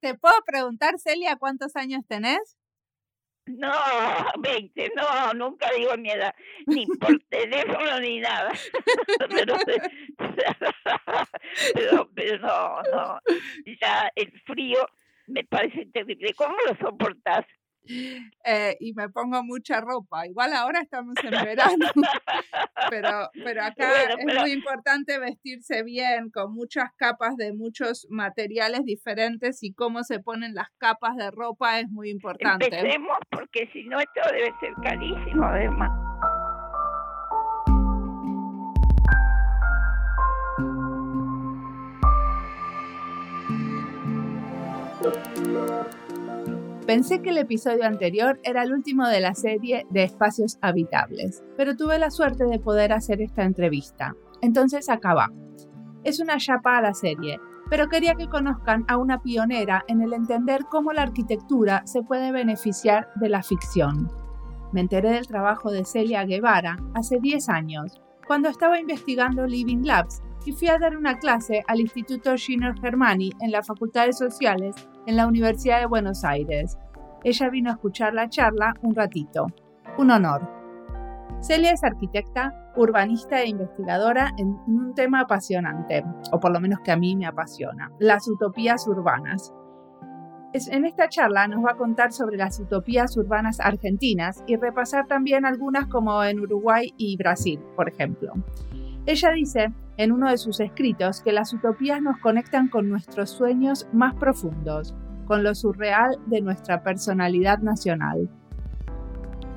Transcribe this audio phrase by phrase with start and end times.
[0.00, 2.56] ¿Te puedo preguntar, Celia, cuántos años tenés?
[3.46, 3.72] No,
[4.38, 6.34] 20, no, nunca digo mi edad,
[6.66, 8.52] ni por teléfono ni nada.
[12.14, 13.20] pero, no, no,
[13.80, 14.86] ya el frío
[15.26, 16.34] me parece terrible.
[16.34, 17.46] ¿Cómo lo soportás?
[18.44, 20.26] Eh, y me pongo mucha ropa.
[20.26, 21.86] Igual ahora estamos en verano,
[22.90, 29.62] pero, pero acá es muy importante vestirse bien, con muchas capas de muchos materiales diferentes
[29.62, 32.66] y cómo se ponen las capas de ropa es muy importante.
[32.66, 35.90] Empecemos porque si no esto debe ser carísimo además.
[46.88, 51.76] Pensé que el episodio anterior era el último de la serie de espacios habitables, pero
[51.76, 54.16] tuve la suerte de poder hacer esta entrevista.
[54.40, 55.30] Entonces acaba.
[56.02, 60.14] Es una chapa a la serie, pero quería que conozcan a una pionera en el
[60.14, 64.10] entender cómo la arquitectura se puede beneficiar de la ficción.
[64.72, 70.22] Me enteré del trabajo de Celia Guevara hace 10 años, cuando estaba investigando Living Labs
[70.44, 74.74] y fui a dar una clase al Instituto Schiner Germani en la Facultad de Sociales
[75.06, 76.78] en la Universidad de Buenos Aires.
[77.24, 79.46] Ella vino a escuchar la charla un ratito.
[79.98, 80.48] Un honor.
[81.40, 86.90] Celia es arquitecta, urbanista e investigadora en un tema apasionante, o por lo menos que
[86.90, 89.52] a mí me apasiona, las utopías urbanas.
[90.52, 95.44] En esta charla nos va a contar sobre las utopías urbanas argentinas y repasar también
[95.44, 98.32] algunas como en Uruguay y Brasil, por ejemplo.
[99.08, 103.88] Ella dice en uno de sus escritos que las utopías nos conectan con nuestros sueños
[103.90, 108.28] más profundos, con lo surreal de nuestra personalidad nacional.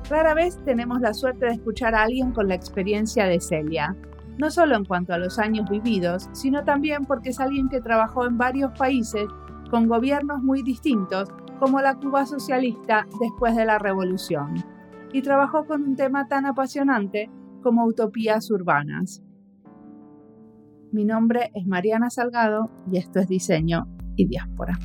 [0.08, 3.94] Rara vez tenemos la suerte de escuchar a alguien con la experiencia de Celia,
[4.38, 8.24] no solo en cuanto a los años vividos, sino también porque es alguien que trabajó
[8.24, 9.26] en varios países
[9.70, 11.28] con gobiernos muy distintos,
[11.58, 14.54] como la Cuba socialista después de la Revolución,
[15.12, 17.30] y trabajó con un tema tan apasionante
[17.62, 19.22] como utopías urbanas.
[20.92, 24.78] Mi nombre es Mariana Salgado y esto es Diseño y Diáspora.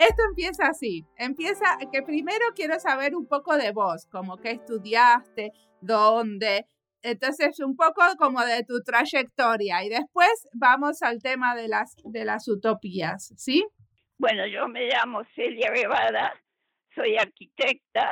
[0.00, 5.52] Esto empieza así, empieza que primero quiero saber un poco de vos, como que estudiaste,
[5.82, 6.64] dónde.
[7.02, 12.24] Entonces, un poco como de tu trayectoria y después vamos al tema de las, de
[12.24, 13.66] las utopías, ¿sí?
[14.18, 16.32] Bueno, yo me llamo Celia Guevara,
[16.94, 18.10] soy arquitecta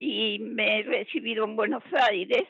[0.00, 2.48] y me he recibido en Buenos Aires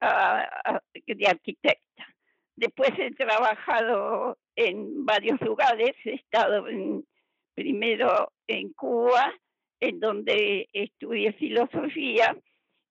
[0.00, 2.06] de arquitecta.
[2.56, 6.66] Después he trabajado en varios lugares, he estado
[7.56, 9.34] primero en Cuba,
[9.80, 12.36] en donde estudié filosofía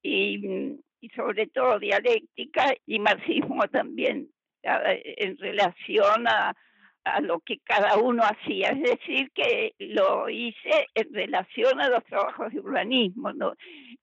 [0.02, 0.76] y
[1.16, 4.30] sobre todo dialéctica y marxismo también
[4.64, 6.53] en relación a,
[7.06, 12.03] a lo que cada uno hacía, es decir, que lo hice en relación a los
[12.06, 13.53] trabajos de urbanismo, ¿no?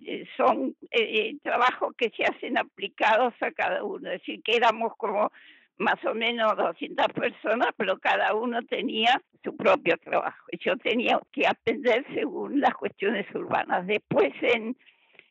[0.00, 4.56] Eh, son eh, eh, trabajos que se hacen aplicados a cada uno, es decir, que
[4.56, 5.32] éramos como
[5.82, 11.46] más o menos 200 personas, pero cada uno tenía su propio trabajo yo tenía que
[11.46, 13.86] aprender según las cuestiones urbanas.
[13.86, 14.32] Después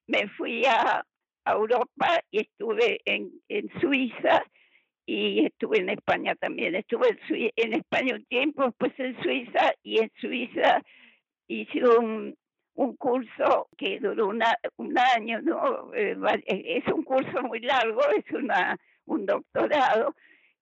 [0.07, 1.05] me fui a,
[1.43, 4.43] Europa y estuve en, en Suiza
[5.07, 6.75] y estuve en España también.
[6.75, 10.83] Estuve en, en España un tiempo, después en Suiza y en Suiza
[11.47, 12.37] hice un,
[12.75, 15.91] un curso que duró un año, ¿no?
[15.95, 20.15] Eh, es un curso muy largo, es una, un doctorado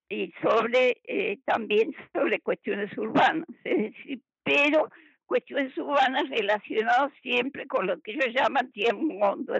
[0.10, 4.90] y sobre eh, también sobre cuestiones urbanas, es decir, pero
[5.26, 9.54] cuestiones urbanas relacionadas siempre con lo que ellos llaman mundo,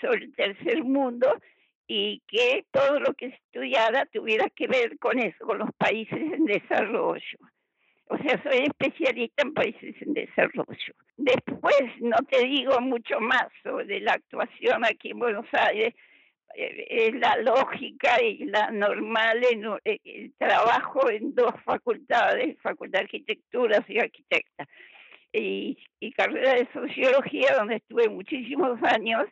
[0.00, 1.28] sobre el tercer mundo,
[1.86, 6.46] y que todo lo que estudiara tuviera que ver con eso, con los países en
[6.46, 7.38] desarrollo.
[8.06, 10.94] O sea, soy especialista en países en desarrollo.
[11.18, 15.94] Después, no te digo mucho más sobre la actuación aquí en Buenos Aires,
[16.54, 23.04] eh, es la lógica y la normal en eh, trabajo en dos facultades, Facultad de
[23.04, 24.66] Arquitectura y Arquitecta
[25.32, 29.24] y, carrera de sociología, donde estuve muchísimos años,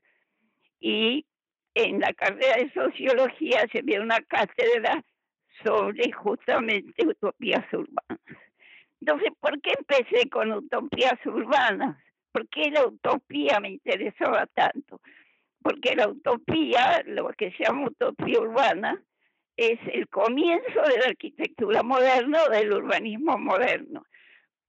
[0.81, 1.27] y
[1.75, 5.05] en la carrera de sociología se ve una cátedra
[5.63, 8.21] sobre justamente utopías urbanas.
[9.01, 12.03] Entonces, ¿por qué empecé con utopías urbanas?
[12.33, 15.01] ¿Por qué la utopía me interesaba tanto?
[15.63, 19.03] Porque la utopía, lo que se llama utopía urbana,
[19.57, 24.07] es el comienzo de la arquitectura moderna o del urbanismo moderno,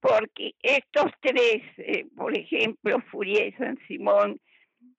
[0.00, 4.38] porque estos tres, eh, por ejemplo, Fourier, Saint-Simon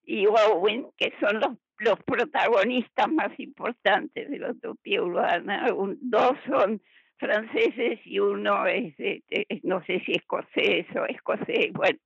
[0.04, 5.70] y Owen, que son los, los protagonistas más importantes de la utopía urbana,
[6.02, 6.82] dos son
[7.18, 8.96] franceses y uno es,
[9.64, 12.00] no sé si escocés o escocés, bueno,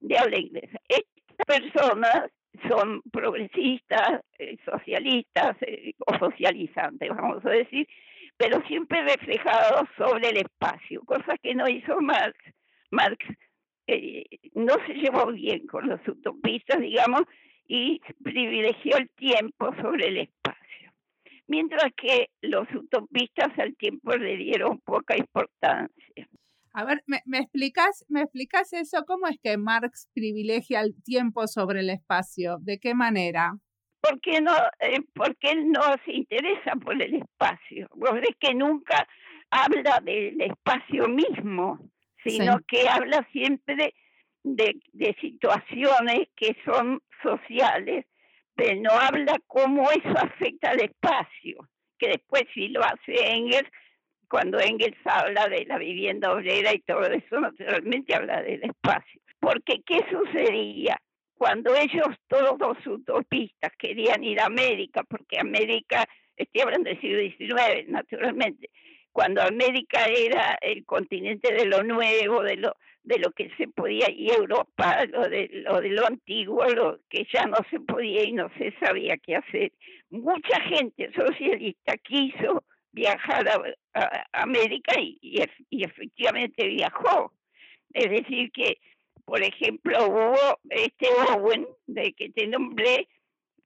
[0.00, 0.78] de habla inglesa.
[0.88, 2.30] Estas personas
[2.68, 7.86] son progresistas, eh, socialistas eh, o socializantes, vamos a decir,
[8.36, 12.36] pero siempre reflejados sobre el espacio, cosa que no hizo Marx.
[12.90, 13.24] Marx
[13.86, 14.24] eh,
[14.54, 17.22] no se llevó bien con los utopistas, digamos,
[17.66, 20.92] y privilegió el tiempo sobre el espacio.
[21.46, 26.28] Mientras que los utopistas al tiempo le dieron poca importancia.
[26.76, 29.04] A ver, ¿me, me, explicas, ¿me explicas eso?
[29.06, 32.58] ¿Cómo es que Marx privilegia el tiempo sobre el espacio?
[32.60, 33.52] ¿De qué manera?
[34.00, 37.88] Porque, no, eh, porque él no se interesa por el espacio.
[37.94, 39.06] Vos ves que nunca
[39.50, 41.78] habla del espacio mismo,
[42.24, 43.94] sino que habla siempre
[44.42, 48.04] de, de situaciones que son sociales,
[48.56, 51.68] pero no habla cómo eso afecta al espacio,
[51.98, 53.70] que después sí lo hace Engels
[54.34, 59.20] cuando Engels habla de la vivienda obrera y todo eso, naturalmente habla del espacio.
[59.38, 61.00] Porque, ¿qué sucedía?
[61.38, 66.04] Cuando ellos, todos los utopistas, querían ir a América, porque América,
[66.36, 68.70] estoy hablando del siglo XIX, naturalmente,
[69.12, 74.10] cuando América era el continente de lo nuevo, de lo, de lo que se podía,
[74.10, 78.32] y Europa, lo de, lo de lo antiguo, lo que ya no se podía y
[78.32, 79.70] no se sabía qué hacer.
[80.10, 82.64] Mucha gente socialista quiso
[82.94, 83.46] viajar
[83.94, 87.32] a, América y, efectivamente viajó.
[87.92, 88.78] Es decir, que,
[89.24, 93.08] por ejemplo, hubo este Owen, de que te nombré,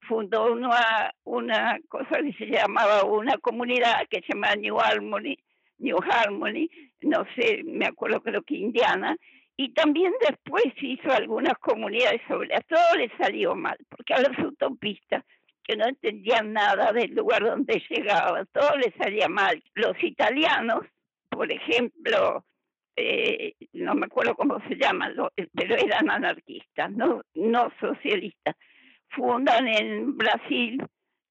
[0.07, 5.39] fundó una, una cosa que se llamaba una comunidad que se llama New Harmony,
[5.79, 6.69] New Harmony,
[7.03, 9.17] no sé, me acuerdo creo que Indiana,
[9.57, 14.39] y también después hizo algunas comunidades sobre, a todo le salió mal, porque a los
[14.39, 15.25] utopistas
[15.69, 19.63] que no entendían nada del lugar donde llegaba, todo les salía mal.
[19.75, 20.81] Los italianos,
[21.29, 22.47] por ejemplo,
[22.97, 25.15] eh, no me acuerdo cómo se llaman,
[25.55, 28.57] pero eran anarquistas, no, no socialistas,
[29.11, 30.83] fundan en Brasil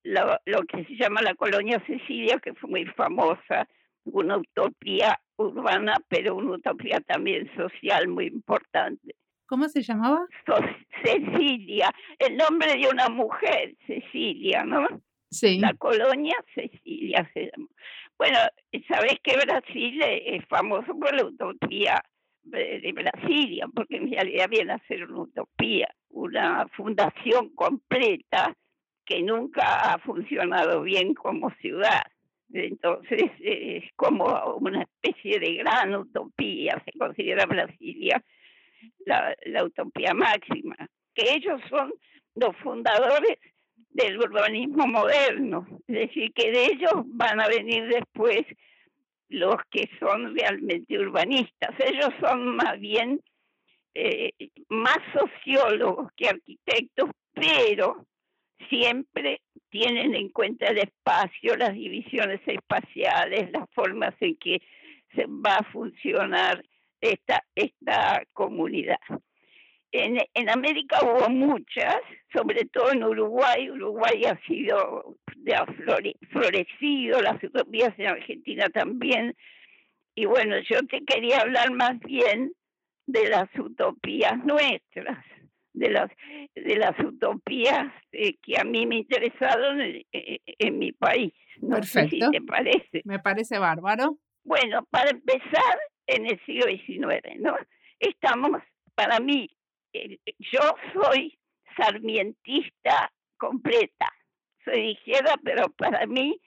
[0.03, 3.67] lo, lo que se llama la colonia Cecilia, que fue muy famosa,
[4.05, 9.15] una utopía urbana, pero una utopía también social muy importante.
[9.47, 10.27] ¿Cómo se llamaba?
[11.03, 14.87] Cecilia, el nombre de una mujer, Cecilia, ¿no?
[15.31, 15.59] Sí.
[15.59, 17.67] La colonia Cecilia se llama.
[18.17, 18.37] Bueno,
[18.87, 22.03] sabes que Brasil es famoso por la utopía
[22.43, 28.55] de Brasilia, porque en realidad viene a ser una utopía, una fundación completa
[29.05, 32.03] que nunca ha funcionado bien como ciudad.
[32.53, 34.25] Entonces es como
[34.61, 38.23] una especie de gran utopía, se considera Brasilia
[39.05, 40.75] la, utopía máxima,
[41.13, 41.93] que ellos son
[42.35, 43.37] los fundadores
[43.89, 48.45] del urbanismo moderno, es decir, que de ellos van a venir después
[49.29, 51.71] los que son realmente urbanistas.
[51.79, 53.21] Ellos son más bien
[53.93, 54.31] eh,
[54.69, 58.05] más sociólogos que arquitectos, pero
[58.69, 64.61] siempre tienen en cuenta el espacio, las divisiones espaciales, las formas en que
[65.15, 66.63] se va a funcionar
[67.01, 68.99] esta, esta comunidad.
[69.91, 71.97] En, en, América hubo muchas,
[72.33, 73.69] sobre todo en Uruguay.
[73.69, 75.15] Uruguay ha sido
[75.77, 79.35] flore, florecido, las utopías en Argentina también.
[80.13, 82.51] Y bueno, yo te quería hablar más bien
[83.05, 85.23] de las utopías nuestras,
[85.73, 86.11] de las,
[86.53, 91.33] de las utopías eh, que a mí me interesaron en, en, mi país.
[91.61, 92.17] No Perfecto.
[92.17, 93.01] Sé si te parece.
[93.05, 94.17] Me parece bárbaro.
[94.43, 95.77] Bueno, para empezar,
[96.07, 97.55] en el siglo XIX, ¿no?
[97.99, 98.61] Estamos,
[98.95, 99.49] para mí,
[100.39, 100.61] yo
[100.93, 101.37] soy
[101.75, 104.11] sarmientista completa,
[104.65, 106.39] soy de pero para mí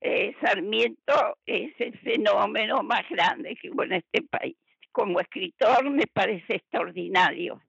[0.00, 4.56] eh, Sarmiento es el fenómeno más grande que hubo en este país.
[4.92, 7.62] Como escritor me parece extraordinario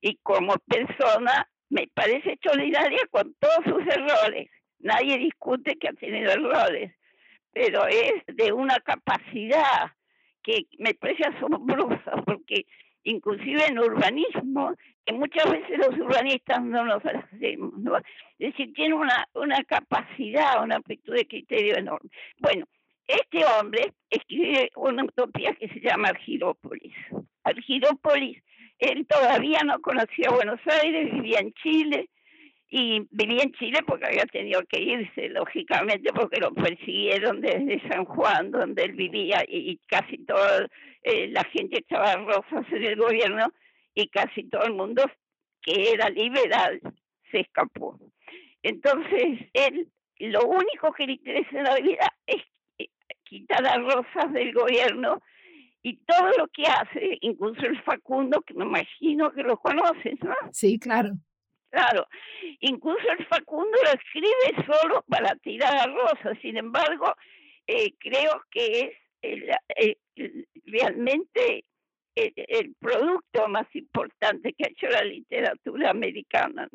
[0.00, 4.50] y como persona me parece extraordinaria con todos sus errores.
[4.78, 6.94] Nadie discute que ha tenido errores,
[7.52, 9.92] pero es de una capacidad
[10.46, 12.66] que me parece asombrosa, porque
[13.02, 14.74] inclusive en urbanismo,
[15.04, 17.96] que muchas veces los urbanistas no nos hacemos, ¿no?
[17.96, 18.04] es
[18.38, 22.10] decir, tiene una, una capacidad, una amplitud de criterio enorme.
[22.38, 22.64] Bueno,
[23.06, 26.94] este hombre escribe una utopía que se llama Argirópolis.
[27.44, 28.42] Argirópolis,
[28.78, 32.08] él todavía no conocía Buenos Aires, vivía en Chile,
[32.68, 38.04] y vivía en Chile porque había tenido que irse, lógicamente, porque lo persiguieron desde San
[38.04, 40.66] Juan, donde él vivía, y casi toda
[41.02, 43.52] eh, la gente echaba rosas en el gobierno,
[43.94, 45.04] y casi todo el mundo
[45.62, 46.80] que era liberal
[47.30, 47.98] se escapó.
[48.62, 52.42] Entonces, él lo único que le interesa en la vida es
[52.78, 52.88] eh,
[53.24, 55.20] quitar las rosas del gobierno
[55.82, 60.34] y todo lo que hace, incluso el Facundo, que me imagino que lo conoces, ¿no?
[60.50, 61.10] Sí, claro.
[61.70, 62.06] Claro,
[62.60, 67.14] incluso el Facundo lo escribe solo para tirar a Rosa, sin embargo,
[67.66, 69.96] eh, creo que es
[70.64, 71.64] realmente
[72.14, 76.68] el, producto más importante que ha hecho la literatura americana.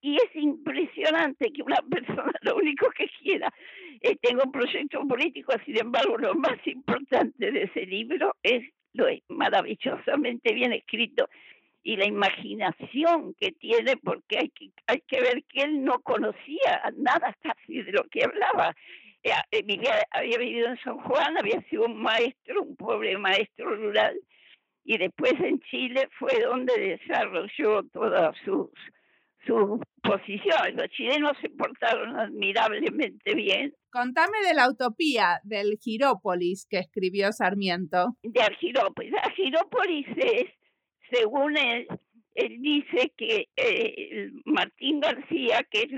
[0.00, 3.52] Y es impresionante que una persona lo único que quiera
[4.00, 8.62] es tenga un proyecto político, sin embargo, lo más importante de ese libro es
[8.92, 11.28] lo maravillosamente bien escrito
[11.86, 16.82] y la imaginación que tiene, porque hay que, hay que ver que él no conocía
[16.96, 18.74] nada casi de lo que hablaba.
[19.22, 23.76] Eh, eh, vivía, había vivido en San Juan, había sido un maestro, un pobre maestro
[23.76, 24.18] rural,
[24.82, 28.68] y después en Chile fue donde desarrolló todas sus,
[29.46, 30.74] sus posiciones.
[30.74, 33.72] Los chilenos se portaron admirablemente bien.
[33.92, 38.16] Contame de la utopía del Girópolis que escribió Sarmiento.
[38.24, 39.14] De Argirópolis.
[39.22, 40.50] Argirópolis es
[41.10, 41.86] según él,
[42.34, 45.90] él dice que eh, Martín García, que es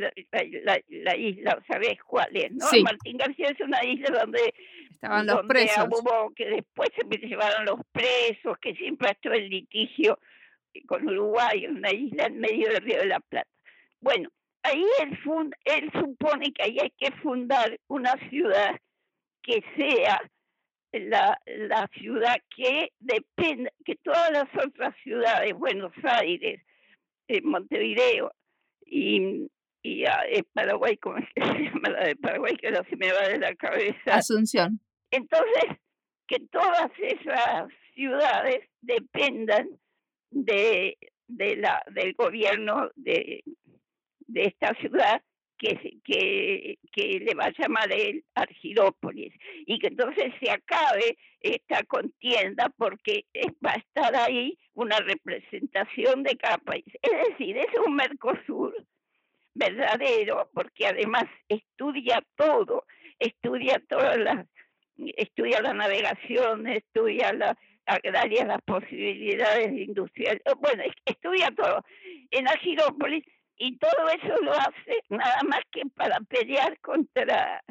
[0.88, 2.52] la, isla, ¿sabes cuál es?
[2.52, 2.66] ¿no?
[2.82, 4.54] Martín García es una isla donde
[4.90, 5.88] estaban los presos.
[5.90, 10.18] Hubo, que después se llevaron los presos, que siempre ha el litigio
[10.86, 13.50] con Uruguay, una isla en medio del Río de la Plata.
[14.00, 14.30] Bueno,
[14.62, 15.18] ahí él,
[15.64, 18.78] él supone que ahí hay que fundar una ciudad
[19.42, 20.20] que sea
[20.92, 26.62] la, la ciudad que depende, que todas las otras ciudades, Buenos Aires,
[27.28, 28.32] eh, Montevideo
[28.84, 29.50] y,
[29.82, 32.56] y ah, Paraguay, ¿cómo se llama la de Paraguay?
[32.56, 34.14] Que no se me va de la cabeza.
[34.14, 34.80] Asunción.
[35.10, 35.78] Entonces,
[36.26, 39.68] que todas esas ciudades dependan
[40.30, 43.42] de, de la, del gobierno de,
[44.26, 45.22] de esta ciudad
[45.58, 49.34] que, que, que le va a llamar el Argirópolis
[49.66, 53.26] y que entonces se acabe esta contienda porque
[53.64, 56.84] va a estar ahí una representación de cada país.
[57.02, 58.74] Es decir, es un Mercosur
[59.54, 62.84] verdadero porque además estudia todo,
[63.18, 64.46] estudia todas las,
[64.96, 71.82] estudia la navegación, estudia la agraria, las posibilidades industriales, bueno, estudia todo.
[72.30, 73.24] En Argirópolis
[73.58, 77.62] y todo eso lo hace nada más que para pelear contra,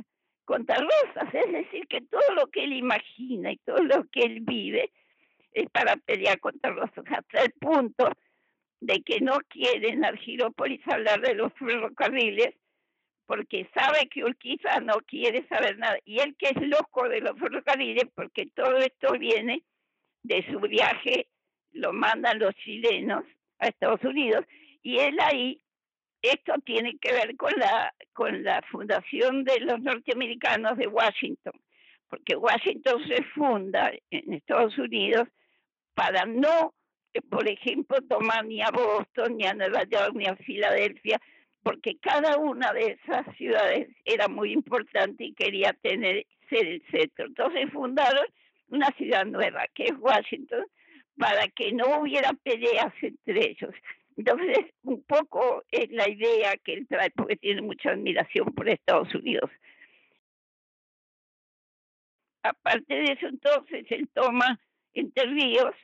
[0.45, 4.41] contra Rosas, es decir, que todo lo que él imagina y todo lo que él
[4.41, 4.91] vive
[5.53, 8.11] es para pelear contra Rosas, hasta el punto
[8.81, 12.53] de que no quieren Argirópolis hablar de los ferrocarriles,
[13.25, 17.39] porque sabe que Urquiza no quiere saber nada, y él que es loco de los
[17.39, 19.63] ferrocarriles, porque todo esto viene
[20.23, 21.27] de su viaje,
[21.71, 23.23] lo mandan los chilenos
[23.59, 24.45] a Estados Unidos,
[24.83, 25.61] y él ahí
[26.21, 31.53] esto tiene que ver con la, con la fundación de los norteamericanos de Washington,
[32.09, 35.27] porque Washington se funda en Estados Unidos
[35.93, 36.73] para no,
[37.13, 41.19] eh, por ejemplo, tomar ni a Boston, ni a Nueva York, ni a Filadelfia,
[41.63, 47.25] porque cada una de esas ciudades era muy importante y quería tener ser el centro.
[47.25, 48.25] Entonces fundaron
[48.69, 50.65] una ciudad nueva, que es Washington,
[51.17, 53.73] para que no hubiera peleas entre ellos.
[54.17, 59.13] Entonces, un poco es la idea que él trae, porque tiene mucha admiración por Estados
[59.13, 59.49] Unidos.
[62.43, 64.59] Aparte de eso, entonces, él toma
[64.93, 65.75] Entre Ríos,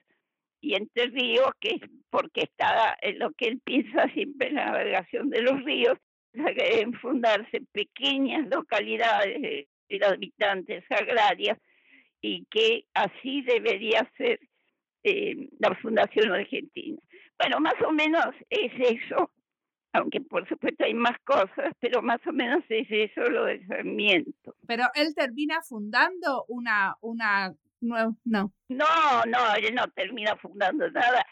[0.61, 4.65] y Entre Ríos, que es porque está en lo que él piensa siempre en la
[4.71, 5.97] navegación de los ríos,
[6.33, 11.59] deben fundarse pequeñas localidades de habitantes agrarias
[12.21, 14.39] y que así debería ser
[15.03, 16.97] eh, la Fundación Argentina.
[17.39, 19.31] Bueno, más o menos es eso,
[19.93, 24.55] aunque por supuesto hay más cosas, pero más o menos es eso lo de Sarmiento.
[24.67, 28.51] Pero él termina fundando una, una no, no.
[28.69, 31.25] No, no, él no termina fundando nada.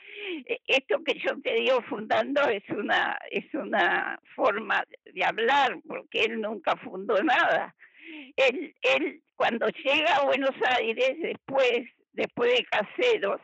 [0.46, 6.26] E, esto que yo te digo fundando es una, es una forma de hablar, porque
[6.26, 7.74] él nunca fundó nada.
[8.36, 13.40] Él, él cuando llega a Buenos Aires, después, después de Caseros,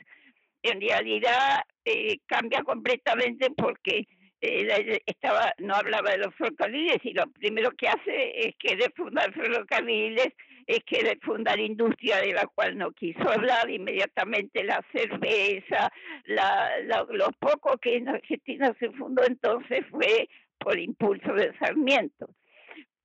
[0.64, 4.08] en realidad eh, cambia completamente porque
[4.42, 9.34] eh, estaba no hablaba de los ferrocarriles y lo primero que hace es que fundar
[9.34, 10.34] ferrocarriles
[10.68, 15.90] es que fundar industria de la cual no quiso hablar inmediatamente la cerveza
[16.26, 16.70] la,
[17.10, 20.28] lo poco que en Argentina se fundó entonces fue
[20.60, 22.28] por impulso de Sarmiento.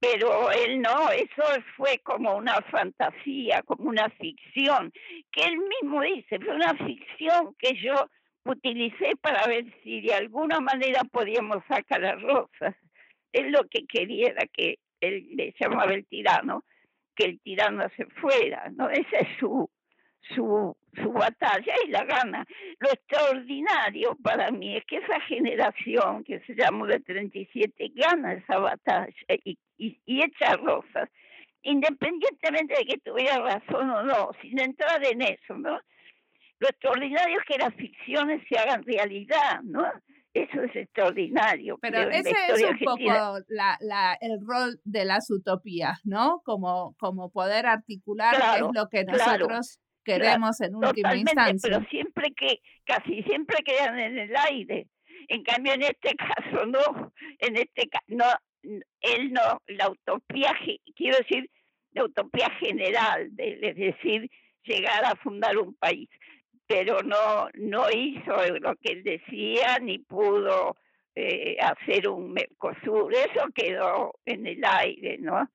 [0.01, 1.45] Pero él no, eso
[1.77, 4.93] fue como una fantasía, como una ficción,
[5.31, 8.11] que él mismo dice, fue una ficción que yo
[8.45, 12.75] utilicé para ver si de alguna manera podíamos sacar las rosas.
[13.33, 16.65] Él lo que quería que él le llamaba el tirano,
[17.15, 18.89] que el tirano se fuera, ¿no?
[18.91, 19.69] Esa es su,
[20.35, 22.47] su, su batalla y la gana.
[22.79, 28.59] Lo extraordinario para mí es que esa generación que se llamó de 37 gana esa
[28.59, 29.13] batalla
[29.45, 31.09] y, y, y echa rosas,
[31.63, 35.81] independientemente de que tuviera razón o no, sin entrar en eso, ¿no?
[36.63, 39.85] Lo extraordinario es que las ficciones se hagan realidad, ¿no?
[40.33, 41.77] Eso es extraordinario.
[41.83, 46.41] Pero ese es un poco la, la, el rol de las utopías, ¿no?
[46.45, 51.69] Como, como poder articular qué es lo que nosotros queremos en última instancia.
[51.69, 54.87] Pero siempre que, casi siempre quedan en el aire.
[55.27, 58.27] En cambio, en este caso no, en este caso, no,
[59.01, 60.55] él no, la utopía,
[60.95, 61.51] quiero decir,
[61.91, 64.31] la utopía general, de, es decir,
[64.63, 66.09] llegar a fundar un país
[66.73, 70.77] pero no, no hizo lo que él decía ni pudo
[71.15, 73.13] eh, hacer un Mercosur.
[73.13, 75.51] Eso quedó en el aire, ¿no?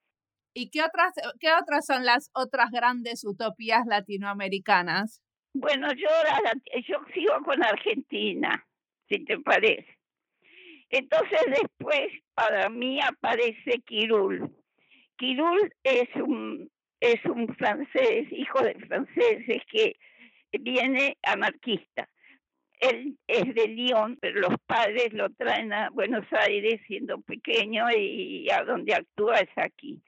[0.53, 5.23] ¿Y qué otras, qué otras son las otras grandes utopías latinoamericanas?
[5.53, 6.07] Bueno, yo,
[6.87, 8.63] yo sigo con Argentina,
[9.09, 9.97] si te parece.
[10.89, 14.55] Entonces después para mí aparece Quirul.
[15.17, 16.69] Quirul es un,
[16.99, 19.95] es un francés, hijo de franceses que
[20.59, 22.07] viene anarquista.
[22.79, 28.47] Él es de Lyon, pero los padres lo traen a Buenos Aires siendo pequeño y
[28.51, 29.99] a donde actúa es aquí.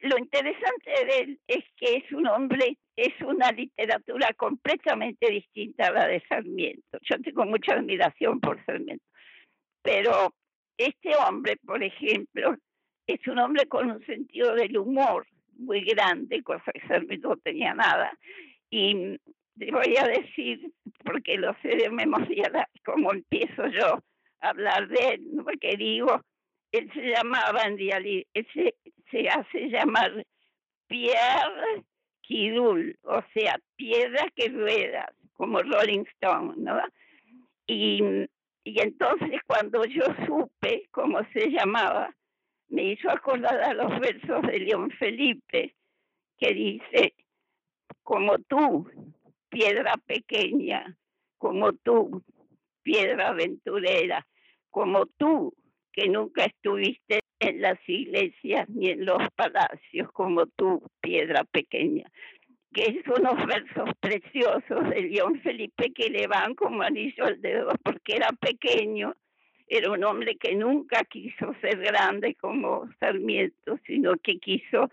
[0.00, 5.92] lo interesante de él es que es un hombre, es una literatura completamente distinta a
[5.92, 6.98] la de Sarmiento.
[7.02, 9.04] Yo tengo mucha admiración por Sarmiento,
[9.82, 10.34] pero
[10.76, 12.56] este hombre, por ejemplo,
[13.06, 15.26] es un hombre con un sentido del humor
[15.58, 18.12] muy grande, cosa que Sarmiento no tenía nada,
[18.70, 19.18] y
[19.58, 20.72] te voy a decir,
[21.04, 24.02] porque lo sé de memoria, como empiezo yo
[24.40, 26.20] a hablar de él, porque digo,
[26.72, 28.46] él se llamaba en realidad, él
[29.10, 30.24] se, hace llamar
[30.86, 31.84] Pierre
[32.22, 36.80] Kidul, o sea, piedra que rueda, como Rolling Stone, ¿no?
[37.66, 38.28] Y
[38.64, 42.14] entonces cuando yo supe cómo se llamaba,
[42.68, 45.74] me hizo acordar a los versos de León Felipe,
[46.38, 47.14] que dice,
[48.02, 48.90] como tú,
[49.48, 50.96] piedra pequeña,
[51.38, 52.22] como tú,
[52.82, 54.26] piedra aventurera,
[54.70, 55.54] como tú,
[55.92, 62.10] que nunca estuviste en las iglesias ni en los palacios, como tú, piedra pequeña.
[62.72, 67.72] Que es unos versos preciosos de León Felipe que le van como anillo al dedo,
[67.82, 69.14] porque era pequeño,
[69.66, 74.90] era un hombre que nunca quiso ser grande como Sarmiento, sino que quiso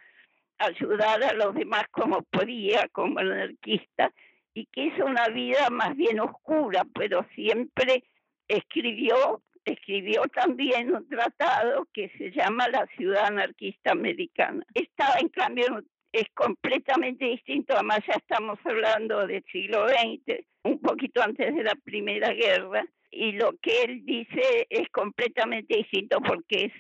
[0.58, 4.12] ayudar a los demás como podía, como anarquista,
[4.56, 8.06] y que hizo una vida más bien oscura, pero siempre
[8.48, 14.66] escribió, escribió también un tratado que se llama La ciudad anarquista americana.
[14.74, 21.22] Esta, en cambio, es completamente distinto, además ya estamos hablando del siglo XX, un poquito
[21.22, 26.74] antes de la Primera Guerra, y lo que él dice es completamente distinto porque es,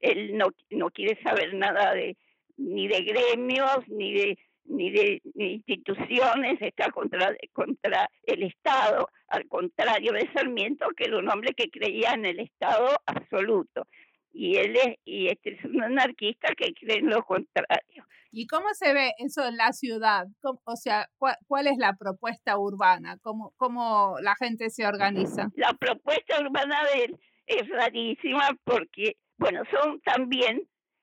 [0.00, 2.16] él no, no quiere saber nada de
[2.56, 10.12] ni de gremios, ni de ni de instituciones, está contra, contra el Estado, al contrario
[10.12, 13.86] de Sarmiento, que era un hombre que creía en el Estado absoluto.
[14.32, 18.04] Y él es, y este es un anarquista que cree en lo contrario.
[18.32, 20.26] ¿Y cómo se ve eso en la ciudad?
[20.42, 23.18] o sea, ¿cuál, es la propuesta urbana?
[23.22, 25.48] ¿Cómo, ¿Cómo la gente se organiza?
[25.56, 30.62] La propuesta urbana de él es rarísima porque, bueno, son también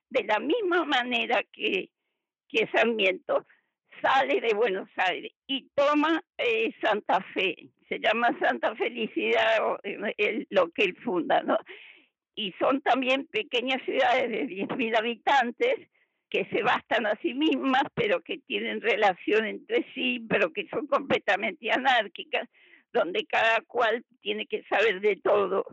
[0.09, 1.89] de la misma manera que
[2.49, 3.45] que Sarmiento
[4.01, 10.69] sale de Buenos Aires y toma eh, Santa Fe, se llama Santa Felicidad eh, lo
[10.71, 11.57] que él funda, ¿no?
[12.35, 15.89] Y son también pequeñas ciudades de 10.000 habitantes
[16.29, 20.85] que se bastan a sí mismas, pero que tienen relación entre sí, pero que son
[20.87, 22.47] completamente anárquicas,
[22.93, 25.65] donde cada cual tiene que saber de todo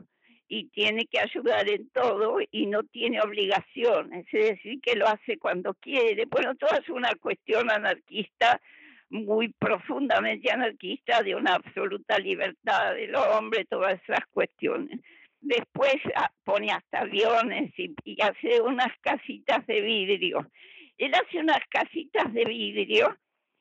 [0.49, 5.39] y tiene que ayudar en todo y no tiene obligaciones, es decir, que lo hace
[5.39, 6.27] cuando quiere.
[6.27, 8.61] Bueno, todo es una cuestión anarquista,
[9.09, 15.01] muy profundamente anarquista, de una absoluta libertad del hombre, todas esas cuestiones.
[15.41, 20.51] Después ah, pone hasta aviones y, y hace unas casitas de vidrio.
[20.97, 23.17] Él hace unas casitas de vidrio,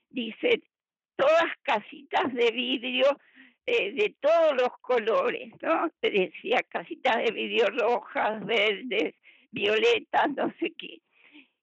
[0.10, 0.62] dice,
[1.16, 3.18] todas casitas de vidrio
[3.66, 5.90] eh, de todos los colores, ¿no?
[6.02, 9.16] Decía casitas de vidrio rojas, verdes,
[9.52, 11.00] violetas, no sé qué.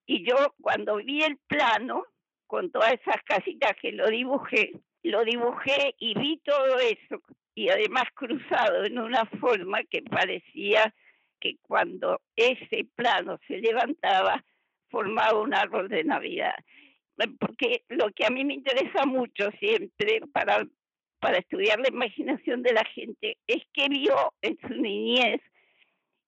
[0.06, 2.04] Y yo cuando vi el plano,
[2.46, 7.22] con todas esas casitas que lo dibujé, lo dibujé y vi todo eso,
[7.54, 10.94] y además cruzado en una forma que parecía
[11.38, 14.44] que cuando ese plano se levantaba,
[14.88, 16.54] formaba un árbol de Navidad.
[17.38, 20.66] Porque lo que a mí me interesa mucho siempre para,
[21.20, 25.40] para estudiar la imaginación de la gente es que vio en su niñez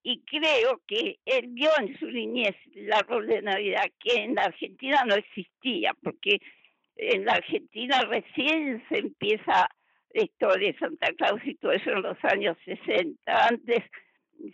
[0.03, 4.45] y creo que él vio en su niñez el árbol de Navidad que en la
[4.45, 6.41] Argentina no existía, porque
[6.97, 9.69] en la Argentina recién se empieza
[10.11, 13.47] esto de Santa Claus y todo eso en los años 60.
[13.47, 13.79] Antes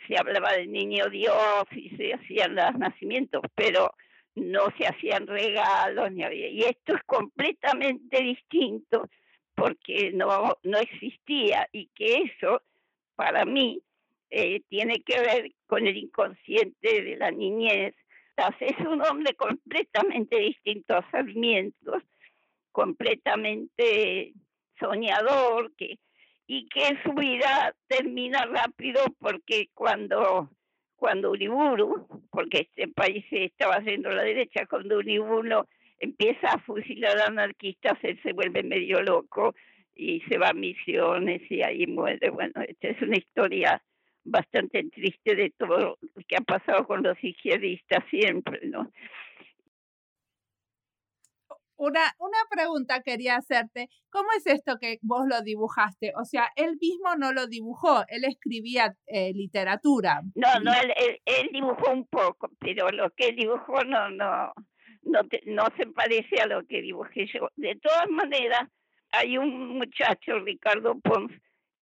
[0.06, 3.90] se hablaba del niño Dios y se hacían los nacimientos, pero
[4.34, 6.48] no se hacían regalos ni había.
[6.48, 9.08] Y esto es completamente distinto
[9.58, 12.62] porque no, no existía y que eso
[13.16, 13.82] para mí
[14.30, 17.94] eh, tiene que ver con el inconsciente de la niñez.
[18.60, 22.00] Es un hombre completamente distinto a Sarmiento,
[22.70, 24.32] completamente
[24.78, 25.98] soñador, que,
[26.46, 30.50] y que su vida termina rápido porque cuando,
[30.94, 35.66] cuando Uriburu, porque este país estaba haciendo la derecha, cuando Uriburu
[35.98, 39.54] empieza a fusilar anarquistas, él se vuelve medio loco
[39.94, 42.30] y se va a misiones y ahí muere.
[42.30, 43.82] Bueno, esta es una historia
[44.24, 48.90] bastante triste de todo lo que ha pasado con los izquierdistas siempre, ¿no?
[51.76, 53.88] Una, una pregunta quería hacerte.
[54.10, 56.12] ¿Cómo es esto que vos lo dibujaste?
[56.20, 60.22] O sea, él mismo no lo dibujó, él escribía eh, literatura.
[60.34, 60.92] No, no, él,
[61.24, 64.52] él, dibujó un poco, pero lo que él dibujó no, no,
[65.08, 67.48] no, no se parece a lo que dibujé yo.
[67.56, 68.68] De todas maneras,
[69.10, 71.32] hay un muchacho, Ricardo Pons,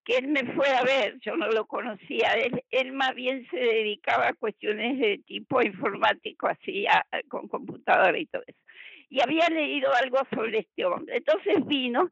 [0.05, 3.59] que él me fue a ver, yo no lo conocía, él, él más bien se
[3.59, 6.87] dedicaba a cuestiones de tipo informático, así,
[7.29, 8.61] con computadora y todo eso.
[9.09, 11.17] Y había leído algo sobre este hombre.
[11.17, 12.11] Entonces vino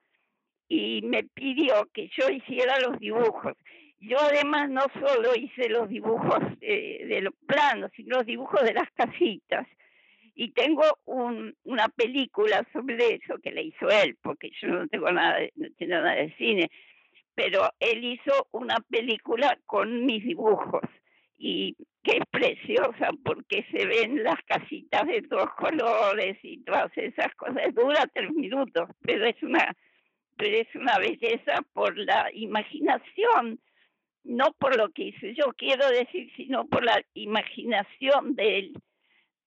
[0.68, 3.52] y me pidió que yo hiciera los dibujos.
[4.00, 8.90] Yo además no solo hice los dibujos de los planos, sino los dibujos de las
[8.92, 9.66] casitas.
[10.34, 15.10] Y tengo un, una película sobre eso que le hizo él, porque yo no tengo
[15.12, 16.70] nada, no tengo nada de cine
[17.34, 20.82] pero él hizo una película con mis dibujos
[21.36, 27.34] y que es preciosa porque se ven las casitas de todos colores y todas esas
[27.34, 27.74] cosas.
[27.74, 29.74] Dura tres minutos, pero es una,
[30.36, 33.58] pero es una belleza por la imaginación,
[34.22, 38.82] no por lo que hice yo quiero decir, sino por la imaginación de él,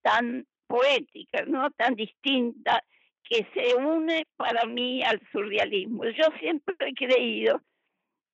[0.02, 2.84] tan poética, no tan distinta,
[3.24, 6.06] que se une para mí al surrealismo.
[6.06, 7.62] Yo siempre he creído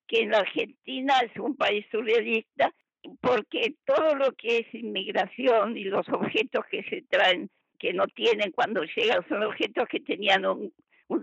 [0.08, 2.74] que la Argentina es un país surrealista
[3.22, 8.52] porque todo lo que es inmigración y los objetos que se traen, que no tienen
[8.52, 10.72] cuando llegan, son objetos que tenían un,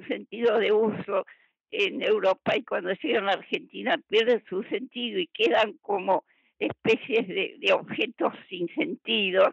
[0.06, 1.26] sentido de uso
[1.72, 6.24] en Europa y cuando llegan a Argentina pierden su sentido y quedan como
[6.60, 9.52] especies de objetos sin sentido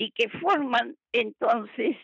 [0.00, 1.94] y que forman entonces,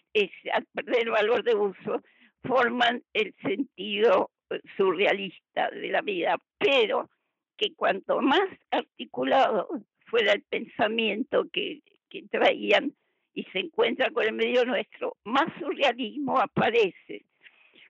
[0.52, 2.02] al perder el valor de uso,
[2.42, 4.30] forman el sentido
[4.76, 7.08] surrealista de la vida, pero
[7.56, 9.66] que cuanto más articulado
[10.10, 11.80] fuera el pensamiento que,
[12.10, 12.92] que traían
[13.32, 17.24] y se encuentra con el medio nuestro, más surrealismo aparece,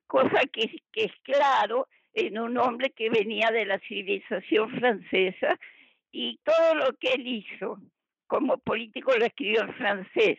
[0.07, 5.59] cosa que es claro en un hombre que venía de la civilización francesa
[6.13, 7.81] y todo lo que él hizo
[8.27, 10.39] como político lo escribió en francés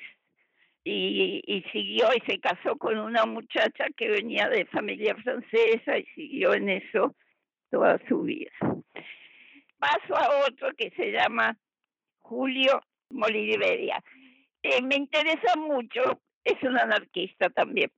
[0.89, 6.53] y, siguió y se casó con una muchacha que venía de familia francesa y siguió
[6.53, 7.15] en eso
[7.69, 8.51] toda su vida.
[9.77, 11.57] Paso a otro que se llama
[12.19, 14.01] Julio Moliveria.
[14.63, 17.91] Eh, me interesa mucho, es un anarquista también,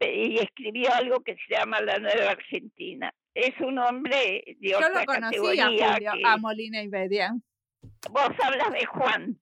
[0.00, 3.12] y escribió algo que se llama La Nueva Argentina.
[3.34, 7.34] Es un hombre de Yo lo conocía, Julio, a Molina Iberia.
[8.10, 9.38] Vos hablas de Juan.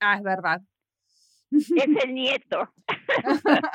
[0.00, 0.60] Ah, es verdad.
[1.50, 2.72] Es el nieto.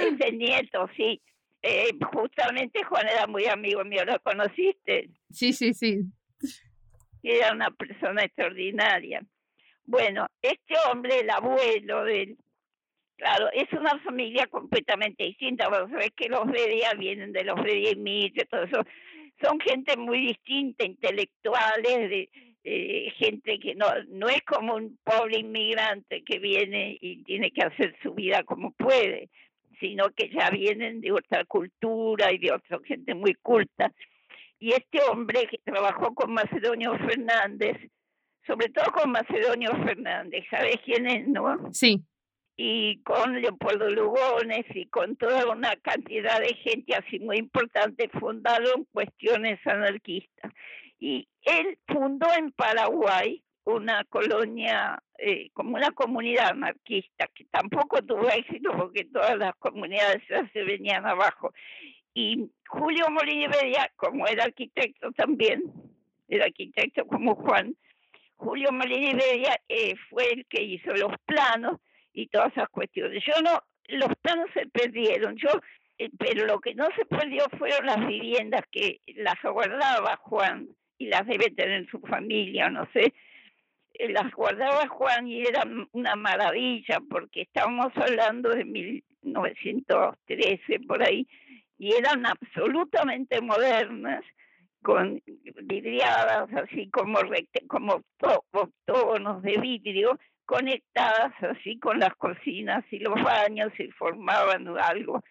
[0.00, 1.22] es el nieto, sí.
[1.62, 5.10] Eh, justamente Juan era muy amigo mío, ¿lo conociste?
[5.30, 6.00] Sí, sí, sí.
[7.22, 9.22] Era una persona extraordinaria.
[9.84, 12.38] Bueno, este hombre, el abuelo de él,
[13.16, 15.68] claro, es una familia completamente distinta.
[15.68, 18.82] Vos sabés que los Bedia vienen de los Bedia y todo eso.
[19.42, 22.30] Son gente muy distinta, intelectuales, de,
[22.62, 27.62] eh, gente que no, no es como un pobre inmigrante que viene y tiene que
[27.62, 29.30] hacer su vida como puede,
[29.80, 33.92] sino que ya vienen de otra cultura y de otra gente muy culta.
[34.58, 37.78] Y este hombre que trabajó con Macedonio Fernández,
[38.46, 41.72] sobre todo con Macedonio Fernández, ¿sabes quién es, no?
[41.72, 42.02] Sí.
[42.56, 48.84] Y con Leopoldo Lugones y con toda una cantidad de gente así muy importante, fundaron
[48.92, 50.52] cuestiones anarquistas.
[51.00, 58.28] Y él fundó en Paraguay una colonia, eh, como una comunidad anarquista, que tampoco tuvo
[58.28, 61.52] éxito porque todas las comunidades se venían abajo.
[62.12, 63.56] Y Julio Molina
[63.96, 65.62] como era arquitecto también,
[66.28, 67.74] era arquitecto como Juan,
[68.36, 69.22] Julio Molina
[69.68, 71.78] eh, fue el que hizo los planos
[72.12, 73.22] y todas esas cuestiones.
[73.24, 75.50] Yo no, los planos se perdieron, yo,
[75.98, 80.68] eh, pero lo que no se perdió fueron las viviendas que las guardaba Juan
[81.00, 83.14] y las debe tener su familia, no sé,
[83.94, 91.26] eh, las guardaba Juan y era una maravilla porque estábamos hablando de 1913 por ahí
[91.78, 94.22] y eran absolutamente modernas
[94.82, 95.22] con
[95.64, 97.18] vidriadas así como
[97.66, 98.02] como
[98.52, 105.22] octógonos de vidrio conectadas así con las cocinas y los baños y formaban algo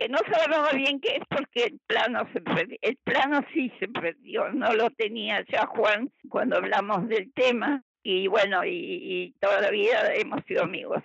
[0.00, 2.78] que no sabemos bien qué es porque el plano se perdió.
[2.80, 8.28] el plano sí se perdió no lo tenía ya Juan cuando hablamos del tema y
[8.28, 11.02] bueno, y, toda la vida hemos sido amigos.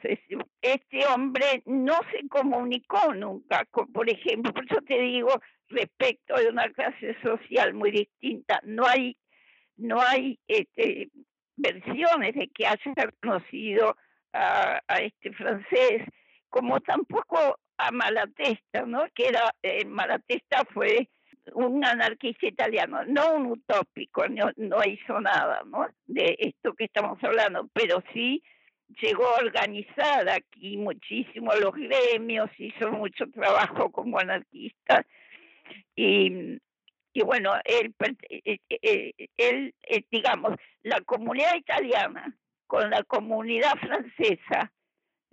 [0.62, 6.70] Este hombre no se comunicó nunca, por ejemplo, por eso te digo, respecto de una
[6.72, 9.18] clase social muy distinta, no hay,
[9.76, 11.10] no hay este,
[11.58, 13.98] versiones de que haya conocido
[14.32, 16.02] a este francés,
[16.48, 19.06] como tampoco a Malatesta, ¿no?
[19.14, 21.10] Que era, eh, Malatesta fue
[21.54, 25.88] un anarquista italiano, no un utópico, no, no hizo nada ¿no?
[26.06, 28.44] de esto que estamos hablando, pero sí
[29.02, 35.06] llegó a organizar aquí muchísimo los gremios, hizo mucho trabajo como anarquista
[35.96, 36.60] y,
[37.14, 37.94] y bueno, él,
[38.30, 42.36] eh, eh, él, eh, digamos, la comunidad italiana
[42.68, 44.72] con la comunidad francesa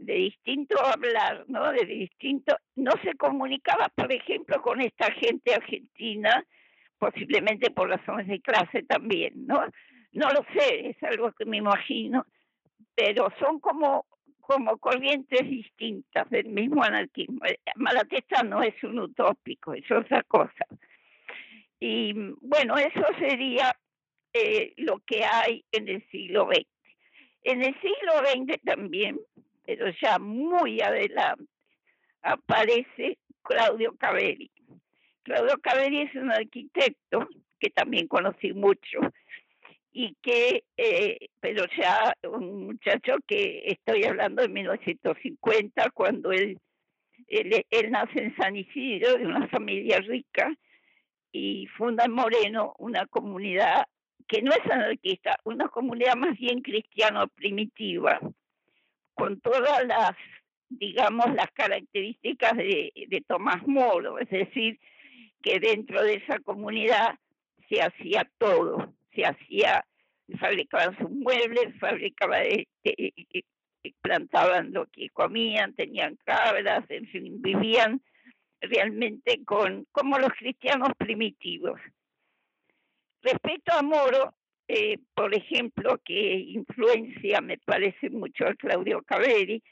[0.05, 1.73] de distinto hablar, ¿no?
[1.73, 6.45] De distinto, no se comunicaba, por ejemplo, con esta gente argentina,
[6.99, 9.65] posiblemente por razones de clase también, ¿no?
[10.13, 12.27] No lo sé, es algo que me imagino,
[12.95, 14.07] pero son como
[14.43, 17.41] como corrientes distintas del mismo anarquismo.
[17.77, 20.67] Malatesta no es un utópico, es otra cosa.
[21.79, 23.75] Y bueno, eso sería
[24.33, 26.67] eh, lo que hay en el siglo XX.
[27.45, 29.19] En el siglo XX también
[29.65, 31.45] pero ya muy adelante,
[32.23, 34.51] aparece Claudio Cavelli.
[35.23, 39.01] Claudio Cavelli es un arquitecto que también conocí mucho
[39.93, 46.59] y que, eh, pero ya un muchacho que estoy hablando de 1950, cuando él,
[47.29, 50.51] él, él nace en San Isidro, de una familia rica,
[51.31, 53.87] y funda en Moreno una comunidad
[54.27, 58.19] que no es anarquista, una comunidad más bien cristiano primitiva,
[59.15, 60.13] con todas las,
[60.69, 64.79] digamos, las características de, Tomás Moro, es decir,
[65.43, 67.19] que dentro de esa comunidad
[67.69, 69.85] se hacía todo, se hacía,
[70.39, 73.45] fabricaban sus muebles, fabricaban, este,
[74.01, 78.01] plantaban lo que comían, tenían cabras, en fin, vivían
[78.61, 81.81] realmente con como los cristianos primitivos.
[83.23, 84.35] Respecto a Moro,
[84.75, 89.63] eh, por ejemplo, que influencia, me parece mucho a Claudio Caveri,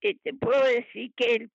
[0.00, 1.50] te puedo decir que él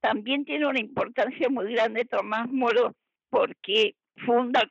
[0.00, 2.94] también tiene una importancia muy grande Tomás Moro
[3.28, 4.62] porque funda,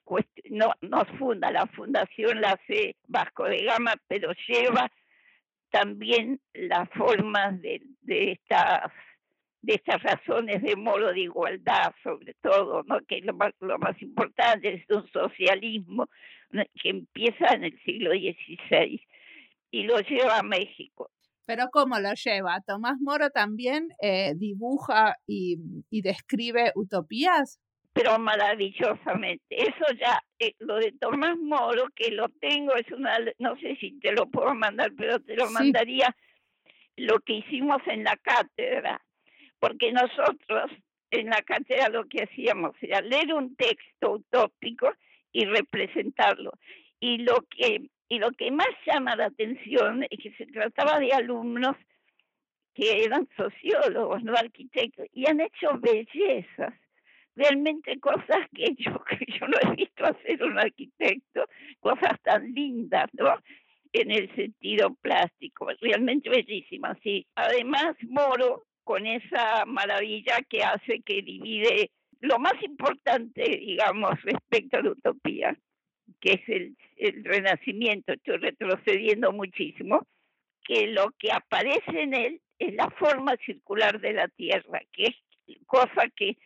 [0.50, 4.92] no, no funda, la fundación la hace Vasco de Gama, pero lleva
[5.70, 8.92] también las formas de, de estas
[9.63, 12.99] de estas razones de modo de igualdad, sobre todo, ¿no?
[13.08, 16.08] que lo más, lo más importante, es un socialismo
[16.52, 19.02] que empieza en el siglo XVI
[19.71, 21.10] y lo lleva a México.
[21.45, 22.60] Pero ¿cómo lo lleva?
[22.67, 25.58] Tomás Moro también eh, dibuja y,
[25.89, 27.60] y, describe utopías.
[27.93, 29.45] Pero maravillosamente.
[29.49, 33.99] Eso ya, eh, lo de Tomás Moro, que lo tengo, es una, no sé si
[33.99, 36.13] te lo puedo mandar, pero te lo mandaría
[36.97, 39.02] lo que hicimos en la cátedra
[39.63, 40.71] porque nosotros
[41.10, 44.91] en la cátedra lo que hacíamos era leer un texto utópico
[45.32, 46.52] y representarlo.
[46.99, 51.13] Y lo que, y lo que más llama la atención es que se trataba de
[51.13, 51.78] alumnos
[52.73, 56.73] que eran sociólogos, no arquitectos, y han hecho bellezas,
[57.34, 61.45] realmente cosas que yo, que yo no he visto hacer un arquitecto,
[61.80, 63.34] cosas tan lindas, ¿no?
[63.93, 67.26] En el sentido plástico, realmente bellísimas, sí.
[67.36, 74.82] Además, Moro con esa maravilla que hace que divide lo más importante, digamos, respecto a
[74.82, 75.58] la utopía,
[76.22, 80.08] que es el, renacimiento, estoy retrocediendo muchísimo,
[80.63, 85.58] que lo que aparece en él es la forma circular de la Tierra, que es
[85.65, 86.38] cosa que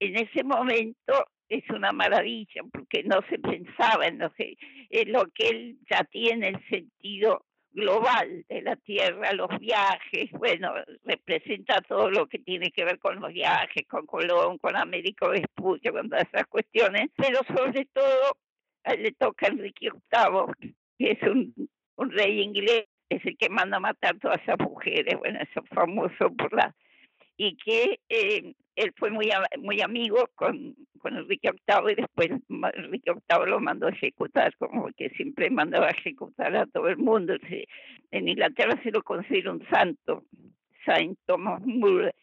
[0.00, 4.56] en ese momento es una maravilla, porque no se pensaba en lo que,
[4.90, 10.72] en lo que él ya tiene el sentido global de la Tierra, los viajes, bueno,
[11.04, 15.92] representa todo lo que tiene que ver con los viajes, con Colón, con Américo Vespucio,
[15.92, 18.36] con todas esas cuestiones, pero sobre todo
[18.98, 21.54] le toca a Enrique VIII, que es un,
[21.96, 26.52] rey inglés, es el que manda a matar todas esas mujeres, bueno, es famoso por
[26.52, 26.74] la...
[27.42, 32.28] y que eh, él fue muy, muy amigo con, con Enrique VIII y después
[32.74, 36.98] Enrique VIII lo mandó a ejecutar, como que siempre mandaba a ejecutar a todo el
[36.98, 37.34] mundo.
[38.10, 40.24] En Inglaterra se lo considera un santo,
[40.84, 42.14] Saint Thomas More,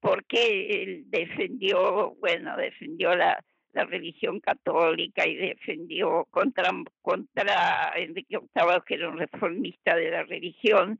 [0.00, 3.40] porque él defendió, bueno, defendió la,
[3.72, 10.24] la religión católica y defendió contra, contra Enrique VIII, que era un reformista de la
[10.24, 10.98] religión,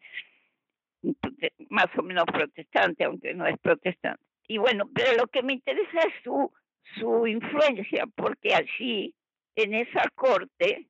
[1.70, 4.22] más o menos protestante, aunque no es protestante.
[4.48, 6.52] Y bueno, pero lo que me interesa es su,
[6.98, 9.14] su influencia, porque allí,
[9.56, 10.88] en esa corte,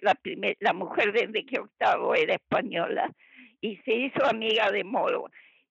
[0.00, 3.10] la, primer, la mujer de Enrique VIII era española
[3.60, 5.26] y se hizo amiga de Moro.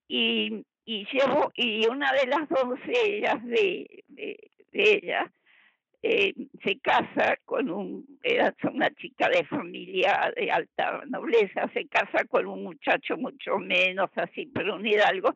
[0.07, 4.37] Y, y, llevó, y una de las doncellas de, de,
[4.71, 5.31] ella
[6.05, 12.25] eh, se casa con un, era una chica de familia de alta nobleza, se casa
[12.25, 15.33] con un muchacho mucho menos así, pero un hidalgo,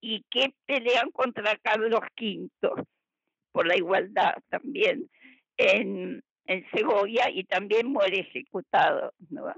[0.00, 2.48] y que pelean contra Carlos V
[3.50, 5.10] por la igualdad también
[5.56, 9.12] en, en Segovia y también muere ejecutado.
[9.30, 9.52] ¿no?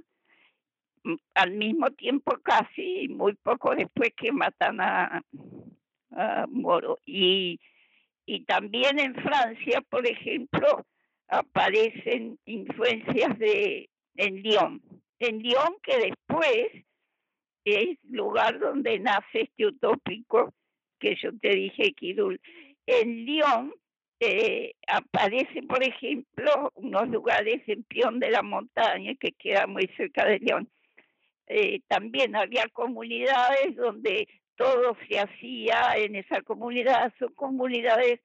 [1.35, 5.23] Al mismo tiempo casi, muy poco después que matan a,
[6.13, 7.01] a Moro.
[7.05, 7.61] Y,
[8.27, 10.85] y también en Francia, por ejemplo,
[11.29, 14.83] aparecen influencias de en Lyon.
[15.19, 16.85] En Lyon que después
[17.65, 20.53] es lugar donde nace este utópico
[20.99, 22.41] que yo te dije, Kirul.
[22.87, 23.75] En Lyon
[24.21, 30.25] eh, aparece, por ejemplo, unos lugares en Pion de la Montaña, que queda muy cerca
[30.25, 30.69] de Lyon.
[31.49, 34.27] Eh, también había comunidades donde
[34.57, 37.13] todo se hacía en esa comunidad.
[37.19, 38.21] Son comunidades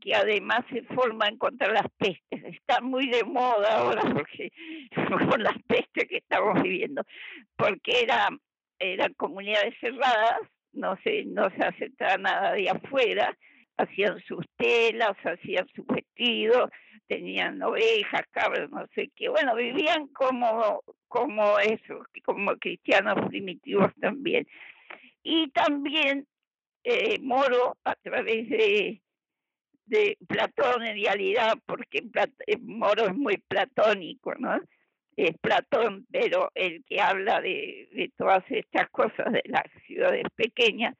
[0.00, 2.44] que además se forman contra las pestes.
[2.44, 4.52] Está muy de moda ahora porque
[5.30, 7.02] con las pestes que estamos viviendo,
[7.56, 8.28] porque era
[8.78, 10.40] eran comunidades cerradas,
[10.72, 13.36] no se, no se aceptaba nada de afuera,
[13.76, 16.70] hacían sus telas, hacían sus vestidos,
[17.06, 19.28] tenían ovejas, cabras, no sé qué.
[19.28, 24.46] Bueno, vivían como, como eso, como cristianos primitivos también.
[25.28, 26.24] Y también
[26.84, 29.02] eh, Moro, a través de,
[30.28, 31.98] Platón en realidad, porque
[32.46, 34.60] eh, Moro es muy platónico, ¿no?
[35.16, 40.94] es Platón, pero el que habla de, de todas estas cosas de las ciudades pequeñas,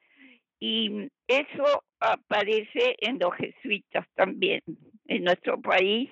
[0.59, 4.61] y eso aparece en los jesuitas también,
[5.05, 6.09] en nuestro país,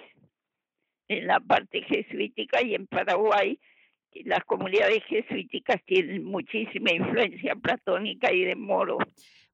[1.09, 3.59] en la parte jesuítica y en Paraguay,
[4.25, 8.97] las comunidades jesuíticas tienen muchísima influencia platónica y de moro.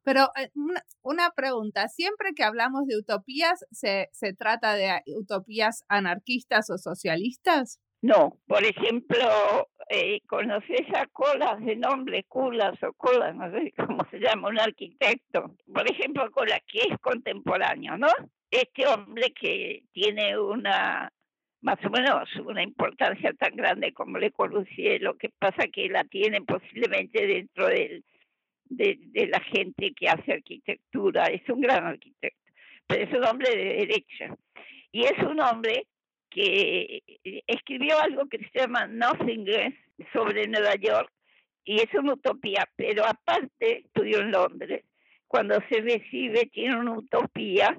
[0.03, 5.83] Pero eh, una, una, pregunta, siempre que hablamos de utopías, ¿se, ¿se trata de utopías
[5.89, 7.79] anarquistas o socialistas?
[8.01, 14.03] No, por ejemplo, eh, ¿conoces a Colas de nombre, Culas o Colas, no sé cómo
[14.09, 15.55] se llama, un arquitecto?
[15.71, 18.07] Por ejemplo, Colas, que es contemporáneo, ¿no?
[18.49, 21.13] Este hombre que tiene una,
[21.61, 26.03] más o menos, una importancia tan grande como Le Corbusier, lo que pasa que la
[26.03, 28.03] tiene posiblemente dentro del,
[28.65, 32.51] de, de la gente que hace arquitectura, es un gran arquitecto,
[32.87, 34.35] pero es un hombre de derecha.
[34.91, 35.87] Y es un hombre
[36.29, 37.03] que
[37.47, 39.75] escribió algo que se llama Nothingness
[40.13, 41.11] sobre Nueva York
[41.63, 44.83] y es una utopía, pero aparte estudió en Londres.
[45.27, 47.77] Cuando se recibe tiene una utopía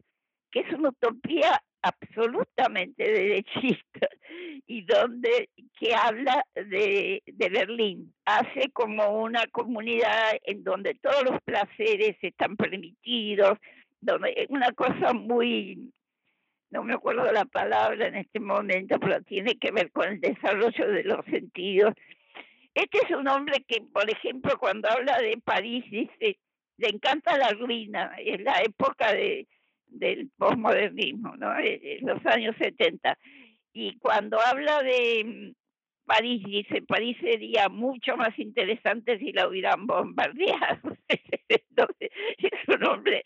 [0.51, 4.09] que es una utopía absolutamente derechista
[4.66, 8.14] y donde que habla de, de Berlín.
[8.24, 13.59] Hace como una comunidad en donde todos los placeres están permitidos,
[14.01, 15.93] donde una cosa muy
[16.72, 20.89] no me acuerdo la palabra en este momento, pero tiene que ver con el desarrollo
[20.89, 21.93] de los sentidos.
[22.74, 26.39] Este es un hombre que, por ejemplo, cuando habla de París, dice,
[26.78, 29.47] le encanta la ruina, es la época de,
[29.93, 31.53] del posmodernismo, ¿no?
[31.59, 33.18] En los años 70.
[33.72, 35.55] Y cuando habla de,
[36.05, 40.97] París dice, París sería mucho más interesante si la hubieran bombardeado.
[41.49, 43.24] Entonces, es un hombre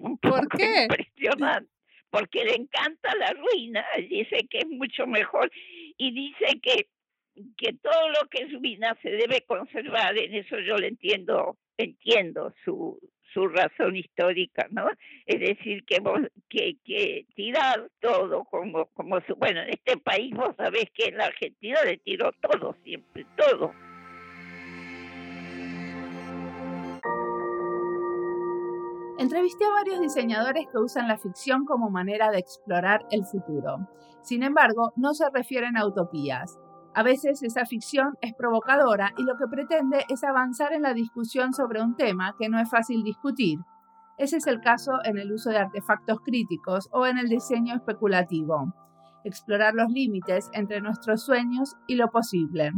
[0.00, 0.82] un poco ¿Por qué?
[0.82, 1.70] impresionante,
[2.10, 5.50] porque le encanta la ruina, dice que es mucho mejor
[5.98, 6.88] y dice que,
[7.56, 12.54] que todo lo que es ruina se debe conservar, en eso yo le entiendo, entiendo
[12.64, 12.98] su,
[13.36, 14.88] su razón histórica, ¿no?
[15.26, 16.78] Es decir, que vos, que,
[17.34, 21.78] tirar todo como, como su, bueno, en este país vos sabés que en la Argentina
[21.84, 23.72] le tiró todo siempre, todo.
[29.18, 33.86] Entrevisté a varios diseñadores que usan la ficción como manera de explorar el futuro.
[34.22, 36.58] Sin embargo, no se refieren a utopías.
[36.96, 41.52] A veces esa ficción es provocadora y lo que pretende es avanzar en la discusión
[41.52, 43.58] sobre un tema que no es fácil discutir.
[44.16, 48.72] Ese es el caso en el uso de artefactos críticos o en el diseño especulativo.
[49.24, 52.72] Explorar los límites entre nuestros sueños y lo posible.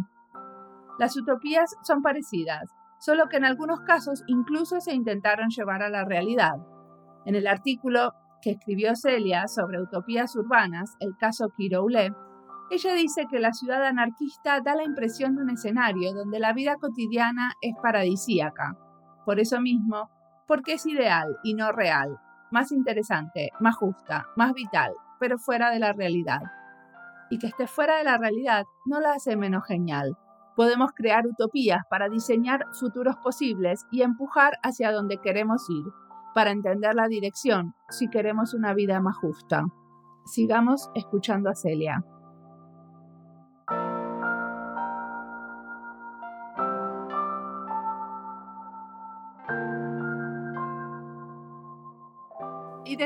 [0.98, 2.64] Las utopías son parecidas,
[2.98, 6.56] solo que en algunos casos incluso se intentaron llevar a la realidad.
[7.24, 12.12] En el artículo que escribió Celia sobre utopías urbanas, el caso Kiroule,
[12.70, 16.76] ella dice que la ciudad anarquista da la impresión de un escenario donde la vida
[16.76, 18.76] cotidiana es paradisíaca.
[19.24, 20.10] Por eso mismo,
[20.46, 22.18] porque es ideal y no real,
[22.50, 26.40] más interesante, más justa, más vital, pero fuera de la realidad.
[27.30, 30.16] Y que esté fuera de la realidad no la hace menos genial,
[30.58, 35.84] Podemos crear utopías para diseñar futuros posibles y empujar hacia donde queremos ir,
[36.34, 39.66] para entender la dirección si queremos una vida más justa.
[40.24, 42.04] Sigamos escuchando a Celia.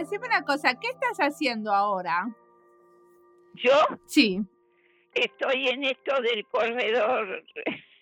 [0.00, 2.34] Decime una cosa, ¿qué estás haciendo ahora?
[3.54, 3.72] ¿Yo?
[4.06, 4.44] Sí
[5.14, 7.44] estoy en esto del corredor,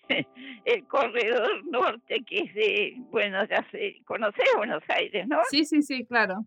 [0.65, 5.39] el corredor norte, que es de, bueno, ya sé, ¿conoces Buenos Aires, no?
[5.49, 6.45] Sí, sí, sí, claro.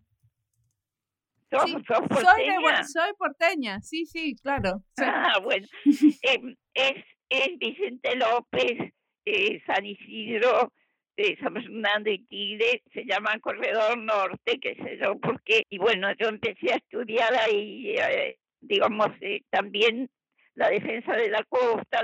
[1.51, 2.83] ¿Sos, Sí, sos Soy, de, porteña?
[2.83, 4.83] Soy porteña, sí, sí, claro.
[4.97, 5.67] Ah, bueno.
[6.23, 8.93] Em, es, es Vicente López,
[9.25, 10.73] eh, San Isidro,
[11.17, 16.11] eh, San Fernando y Tigre, se llama Corredor Norte, qué sé yo, porque, y bueno,
[16.19, 20.09] yo empecé a estudiar ahí, eh, digamos, eh, también
[20.55, 22.03] la defensa de la costa,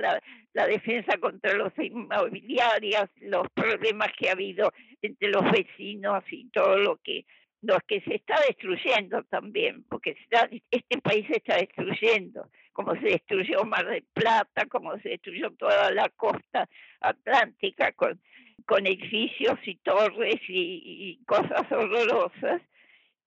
[0.53, 6.77] la, defensa contra los inmobiliarios, los problemas que ha habido entre los vecinos y todo
[6.77, 7.25] lo que
[7.63, 13.01] lo que se está destruyendo también, porque está- este país se está destruyendo, como se
[13.01, 16.67] destruyó Mar del Plata, como se destruyó toda la costa
[16.99, 18.19] atlántica con,
[18.65, 22.61] con edificios y torres y, cosas horrorosas,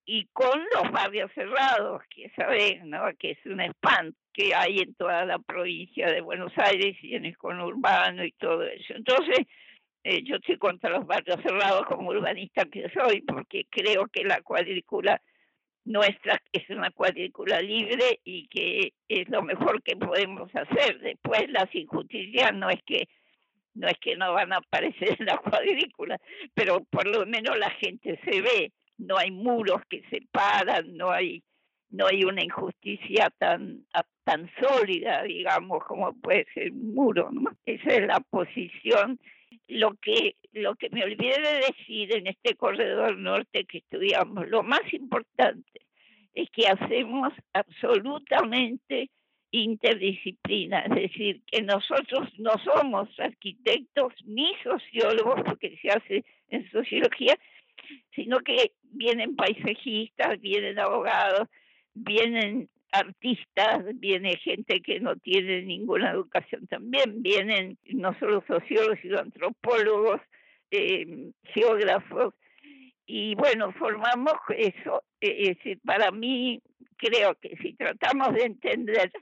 [0.07, 3.05] y con los barrios cerrados, que saben, ¿no?
[3.18, 7.24] que es un espanto que hay en toda la provincia de Buenos Aires y en
[7.24, 8.95] el conurbano y todo eso.
[8.95, 9.47] Entonces,
[10.03, 14.43] eh, yo estoy contra los barrios cerrados como urbanista que soy, porque creo que la
[14.43, 15.22] cuadrícula
[15.85, 20.99] nuestra es una cuadrícula libre y que es lo mejor que podemos hacer.
[21.01, 23.09] Después las injusticias no es que
[23.75, 26.18] no es que no van a aparecer en la cuadrícula,
[26.55, 31.43] pero por lo menos la gente se ve, no hay muros que separan, no hay
[31.91, 33.87] no hay una injusticia tan
[34.25, 37.51] tan sólida, digamos, como puede ser un muro, ¿no?
[37.66, 39.20] Esa es la posición
[39.68, 44.62] lo que lo que me olvidé de decir en este corredor norte que estudiamos, lo
[44.62, 45.81] más importante
[46.35, 49.11] es que hacemos absolutamente
[49.62, 57.36] interdisciplina, es decir, que nosotros no somos arquitectos ni sociólogos, porque se hace en sociología,
[58.14, 61.48] sino que vienen paisajistas, vienen abogados,
[61.94, 69.18] vienen artistas, viene gente que no tiene ninguna educación también, vienen no solo sociólogos, sino
[69.18, 70.20] antropólogos,
[70.70, 72.34] eh, geógrafos,
[73.07, 75.02] y bueno, formamos eso.
[75.84, 76.61] para mí,
[76.96, 79.12] creo que si tratamos de entender,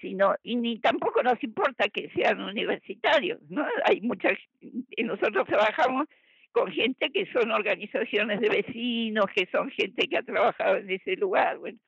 [0.00, 3.66] si no, y ni tampoco nos importa que sean universitarios, ¿no?
[3.84, 6.06] Hay muchas, y nosotros trabajamos
[6.52, 11.16] con gente que son organizaciones de vecinos, que son gente que ha trabajado en ese
[11.16, 11.78] lugar, bueno,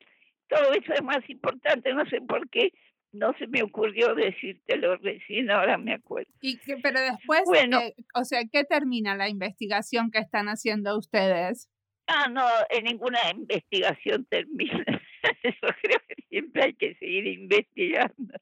[0.49, 2.73] todo eso es más importante, no sé por qué
[3.13, 6.31] no se me ocurrió decírtelo recién, ahora me acuerdo.
[6.41, 7.81] Y que, pero después, Bueno.
[7.81, 11.69] eh, o sea, ¿qué termina la investigación que están haciendo ustedes?
[12.07, 14.85] Ah, no, en ninguna investigación termina.
[15.43, 18.35] Eso creo que siempre hay que seguir investigando.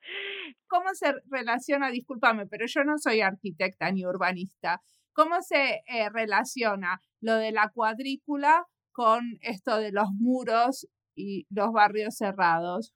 [0.67, 4.81] ¿Cómo se relaciona, discúlpame, pero yo no soy arquitecta ni urbanista,
[5.13, 11.73] ¿cómo se eh, relaciona lo de la cuadrícula con esto de los muros y los
[11.73, 12.93] barrios cerrados?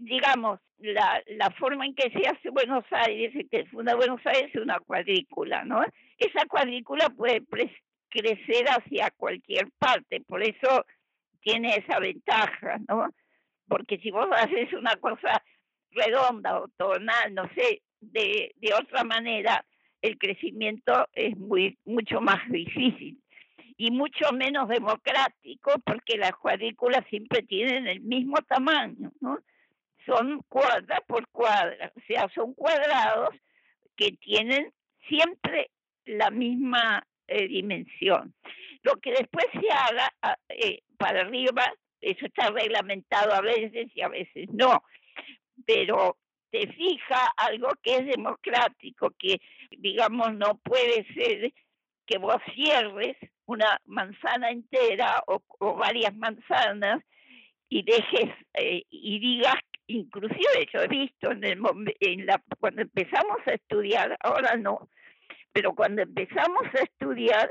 [0.00, 4.62] digamos, la, la forma en que se hace Buenos Aires, que funda Buenos Aires es
[4.62, 5.82] una cuadrícula, ¿no?
[6.18, 7.44] Esa cuadrícula puede
[8.08, 10.84] crecer hacia cualquier parte, por eso
[11.40, 13.08] tiene esa ventaja, ¿no?
[13.68, 15.42] Porque si vos haces una cosa
[15.90, 19.64] redonda o tonal, no sé, de, de otra manera,
[20.02, 23.20] el crecimiento es muy mucho más difícil
[23.76, 29.38] y mucho menos democrático porque las cuadrículas siempre tienen el mismo tamaño, ¿no?
[30.06, 33.30] Son cuadra por cuadra, o sea, son cuadrados
[33.96, 34.72] que tienen
[35.08, 35.70] siempre
[36.04, 38.34] la misma eh, dimensión.
[38.82, 40.10] Lo que después se haga
[40.48, 44.82] eh, para arriba, eso está reglamentado a veces y a veces no,
[45.66, 46.16] pero
[46.50, 51.52] te fija algo que es democrático, que digamos no puede ser
[52.06, 53.16] que vos cierres
[53.46, 55.42] una manzana entera o,
[55.76, 57.02] varias manzanas
[57.68, 59.56] y dejes eh, y digas,
[59.86, 61.60] inclusive yo he visto en, el,
[62.00, 64.88] en la, cuando empezamos a estudiar, ahora no,
[65.52, 67.50] pero cuando empezamos a estudiar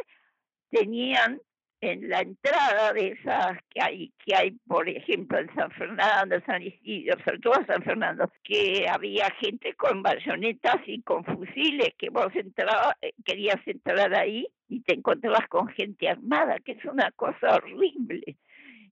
[0.69, 1.39] tenían
[1.81, 6.61] en la entrada de esas que hay, que hay por ejemplo en San Fernando, San
[6.61, 12.33] Isidro, sobre todo San Fernando, que había gente con bayonetas y con fusiles, que vos
[12.35, 17.55] entrabas, eh, querías entrar ahí y te encontrabas con gente armada, que es una cosa
[17.55, 18.37] horrible.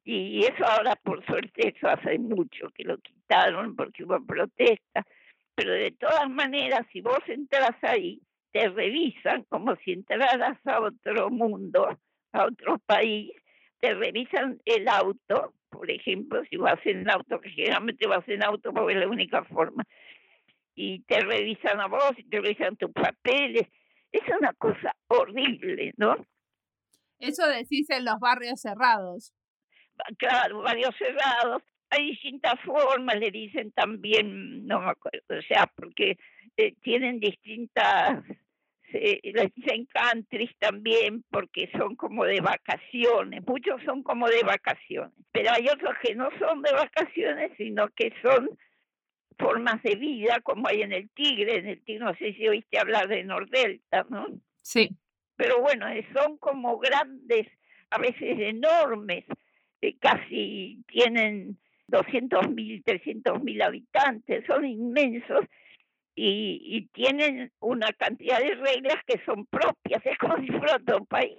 [0.03, 5.03] Y eso ahora, por suerte, eso hace mucho que lo quitaron porque hubo protestas.
[5.53, 8.21] Pero de todas maneras, si vos entras ahí,
[8.51, 11.97] te revisan como si entraras a otro mundo
[12.33, 13.31] a otro país,
[13.79, 18.73] te revisan el auto, por ejemplo, si vas en auto, que generalmente vas en auto
[18.73, 19.83] porque es la única forma,
[20.75, 23.63] y te revisan a vos y te revisan tus papeles.
[24.11, 26.15] Es una cosa horrible, ¿no?
[27.19, 29.33] Eso decís en los barrios cerrados.
[30.17, 31.63] Claro, barrios cerrados.
[31.89, 36.17] Hay distintas formas, le dicen también, no me acuerdo, o sea, porque
[36.57, 38.23] eh, tienen distintas
[38.91, 45.51] les dicen countries también porque son como de vacaciones, muchos son como de vacaciones, pero
[45.51, 48.49] hay otros que no son de vacaciones, sino que son
[49.37, 52.79] formas de vida, como hay en el Tigre, en el Tigre, no sé si oíste
[52.79, 54.27] hablar de Nordelta, ¿no?
[54.61, 54.89] Sí.
[55.35, 57.47] Pero bueno, eh, son como grandes,
[57.91, 59.25] a veces enormes,
[59.81, 65.45] eh, casi tienen 200 mil, 300 mil habitantes, son inmensos
[66.17, 71.37] y, tienen una cantidad de reglas que son propias, es como si fuera otro país.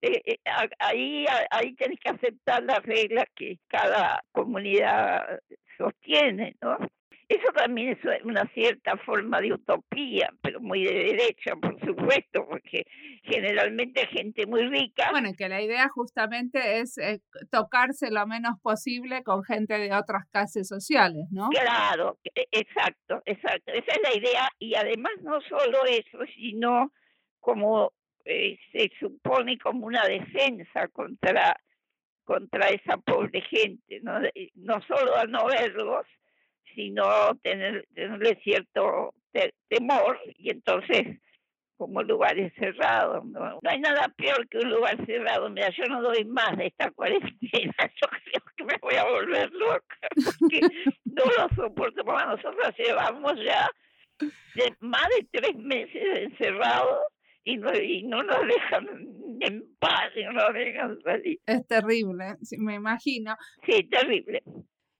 [0.00, 0.38] Eh, eh,
[0.78, 5.40] ahí, ahí tienes que aceptar las reglas que cada comunidad
[5.76, 6.78] sostiene, ¿no?
[7.28, 12.86] Eso también es una cierta forma de utopía, pero muy de derecha, por supuesto, porque
[13.22, 15.10] generalmente gente muy rica.
[15.10, 17.20] Bueno, que la idea justamente es eh,
[17.50, 21.50] tocarse lo menos posible con gente de otras clases sociales, ¿no?
[21.50, 23.72] Claro, e, exacto, exacto.
[23.72, 24.48] Esa es la idea.
[24.58, 26.92] Y además no solo eso, sino
[27.40, 27.92] como
[28.24, 31.54] eh, se supone como una defensa contra
[32.24, 34.20] contra esa pobre gente, no,
[34.56, 36.04] no solo a no verlos,
[36.78, 39.12] sino tener, tenerle cierto
[39.68, 41.18] temor y entonces
[41.76, 43.24] como lugares cerrados.
[43.24, 43.58] ¿no?
[43.64, 45.50] hay nada peor que un lugar cerrado.
[45.50, 47.32] Mira, yo no doy más de esta cuarentena.
[48.00, 50.60] Yo creo que me voy a volver loca porque
[51.04, 52.04] no lo soporto.
[52.04, 53.68] Porque nosotros llevamos ya
[54.20, 57.06] de más de tres meses encerrados
[57.44, 58.86] y no, y no nos dejan
[59.40, 61.38] en paz, y no nos dejan salir.
[61.46, 63.36] Es terrible, me imagino.
[63.66, 64.42] Sí, terrible.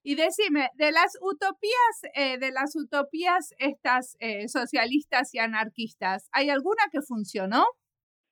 [0.08, 6.48] Y decime, de las utopías, eh, de las utopías estas eh, socialistas y anarquistas, ¿hay
[6.48, 7.66] alguna que funcionó?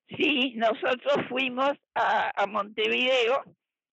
[0.09, 3.45] Sí, nosotros fuimos a, a Montevideo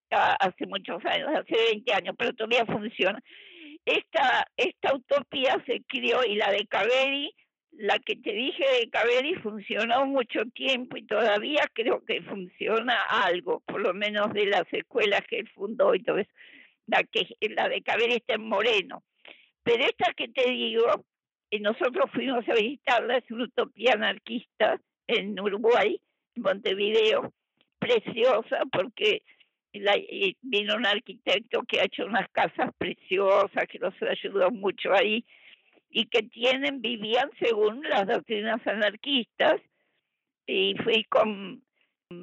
[0.09, 3.19] hace muchos años, hace 20 años, pero todavía funciona.
[3.83, 7.35] Esta, esta utopía se crió y la de Caveri,
[7.71, 13.59] la que te dije de Caveri funcionó mucho tiempo y todavía creo que funciona algo,
[13.67, 16.31] por lo menos de las escuelas que él fundó y todo eso
[16.87, 19.03] la, que, la de Caber está en Moreno.
[19.63, 21.05] Pero esta que te digo,
[21.49, 25.99] y nosotros fuimos a visitarla, es una utopía anarquista en Uruguay,
[26.35, 27.33] en Montevideo,
[27.79, 29.23] preciosa porque
[30.41, 35.25] vino un arquitecto que ha hecho unas casas preciosas, que nos ayudó mucho ahí,
[35.89, 39.61] y que tienen, vivían según las doctrinas anarquistas,
[40.45, 41.62] y fui con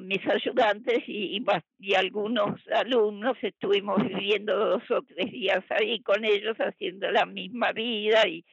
[0.07, 1.43] mis ayudantes y,
[1.79, 7.71] y, algunos alumnos estuvimos viviendo dos o tres días ahí con ellos haciendo la misma
[7.71, 8.45] vida y,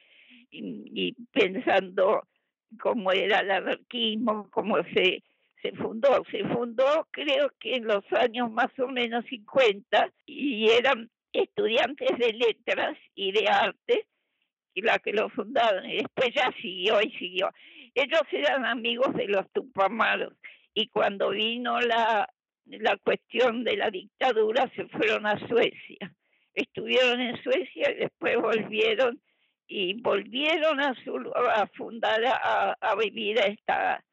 [0.51, 2.23] y, pensando
[2.79, 5.23] cómo era el anarquismo, cómo se,
[5.61, 6.23] se fundó.
[6.31, 12.33] Se fundó creo que en los años más o menos 50 y eran estudiantes de
[12.33, 14.05] letras y de arte,
[14.75, 17.49] la que lo fundaron, y después ya siguió y siguió.
[17.95, 20.33] Ellos eran amigos de los Tupamaros,
[20.73, 22.29] y cuando vino la,
[22.65, 26.13] la cuestión de la dictadura se fueron a Suecia.
[26.53, 29.21] Estuvieron en Suecia y después volvieron
[29.67, 34.03] y volvieron a, su, a fundar, a, vivir a, esta,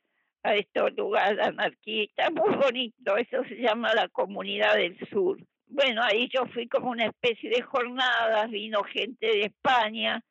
[0.43, 2.31] a estos lugares anarquistas.
[2.31, 5.39] Muy bonito, eso se llama la Comunidad del Sur.
[5.67, 10.23] Bueno, ahí yo fui como una especie de jornadas, vino gente de España,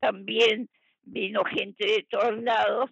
[0.00, 0.68] también
[1.02, 2.90] vino gente de todos lados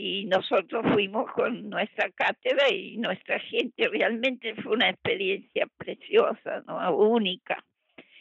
[0.00, 3.88] y nosotros fuimos con nuestra cátedra y nuestra gente.
[3.88, 6.96] Realmente fue una experiencia preciosa, ¿no?
[6.96, 7.64] única.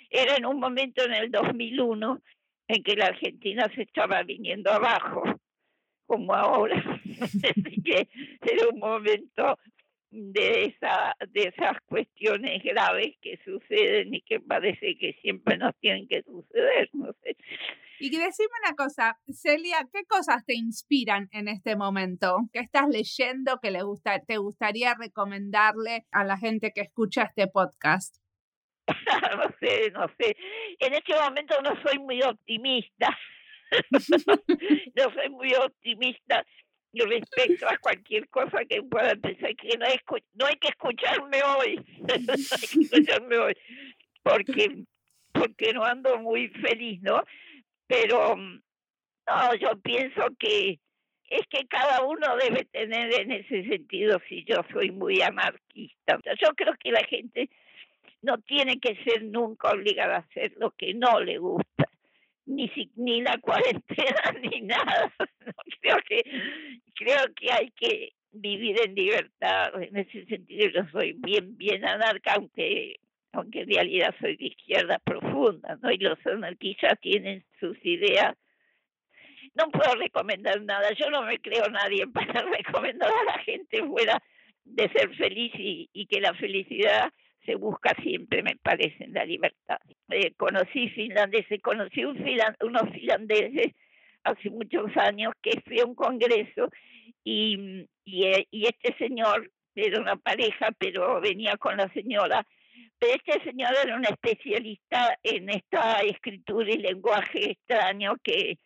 [0.10, 2.20] Era en un momento en el 2001
[2.70, 5.22] en que la Argentina se estaba viniendo abajo,
[6.08, 6.78] como ahora.
[7.22, 8.08] Así que
[8.42, 9.60] era un momento
[10.10, 16.08] de, esa, de esas cuestiones graves que suceden y que parece que siempre nos tienen
[16.08, 16.90] que suceder.
[16.94, 17.38] No sé.
[18.00, 22.38] Y decime una cosa, Celia, ¿qué cosas te inspiran en este momento?
[22.54, 27.48] ¿Qué estás leyendo que le gusta, te gustaría recomendarle a la gente que escucha este
[27.48, 28.18] podcast?
[29.38, 30.36] no sé, no sé.
[30.80, 33.18] En este momento no soy muy optimista.
[33.92, 36.46] no soy muy optimista
[36.94, 40.00] respecto a cualquier cosa que pueda pensar que no hay,
[40.34, 41.76] no hay que escucharme hoy.
[42.00, 43.54] no hay que escucharme hoy.
[44.24, 44.84] Porque,
[45.34, 47.24] porque no ando muy feliz, ¿no?
[47.88, 50.80] Pero no, yo pienso que
[51.30, 56.20] es que cada uno debe tener en ese sentido si yo soy muy anarquista.
[56.42, 57.50] Yo creo que la gente
[58.22, 61.90] no tiene que ser nunca obligada a hacer lo que no le gusta,
[62.46, 65.14] ni ni la cuarentena ni nada.
[65.82, 66.24] creo que
[66.96, 69.82] creo que hay que vivir en libertad.
[69.82, 73.00] En ese sentido yo soy bien bien anarca, aunque
[73.38, 75.92] aunque en realidad soy de izquierda profunda, ¿no?
[75.92, 78.36] Y los anarquistas tienen sus ideas.
[79.54, 84.22] No puedo recomendar nada, yo no me creo nadie para recomendar a la gente fuera
[84.66, 87.12] de ser feliz y, y que la felicidad
[87.46, 89.78] se busca siempre, me parece, en la libertad.
[90.10, 92.18] Eh, conocí finlandeses, conocí un
[92.62, 93.74] unos finlandeses
[94.24, 96.70] hace muchos años que fui a un congreso
[97.24, 102.46] y, y, eh, y este señor era una pareja, pero venía con la señora
[103.00, 108.58] este señor era un especialista en esta escritura y lenguaje extraño que,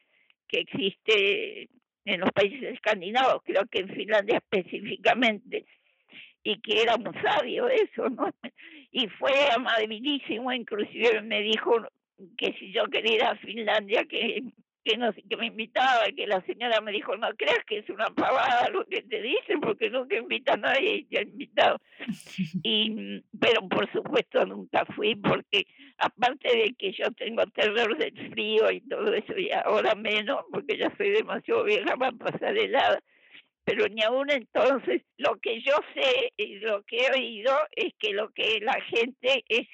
[0.47, 1.69] que existe
[2.05, 5.65] en los países escandinavos, creo que en Finlandia específicamente,
[6.43, 8.29] y que era muy sabio eso, ¿no?
[8.93, 11.71] Y fue amabilísimo, inclusive me dijo
[12.38, 14.43] que si yo quería ir a Finlandia, que
[14.84, 18.09] que, no, que me invitaba, que la señora me dijo, no creas que es una
[18.09, 21.79] pavada lo que te dicen, porque nunca invita a nadie y te ha invitado.
[22.63, 25.67] y, pero por supuesto nunca fui, porque
[25.97, 30.77] aparte de que yo tengo terror del frío y todo eso, y ahora menos, porque
[30.77, 33.01] ya soy demasiado vieja para pasar helada,
[33.63, 38.13] pero ni aún entonces lo que yo sé y lo que he oído es que
[38.13, 39.67] lo que la gente es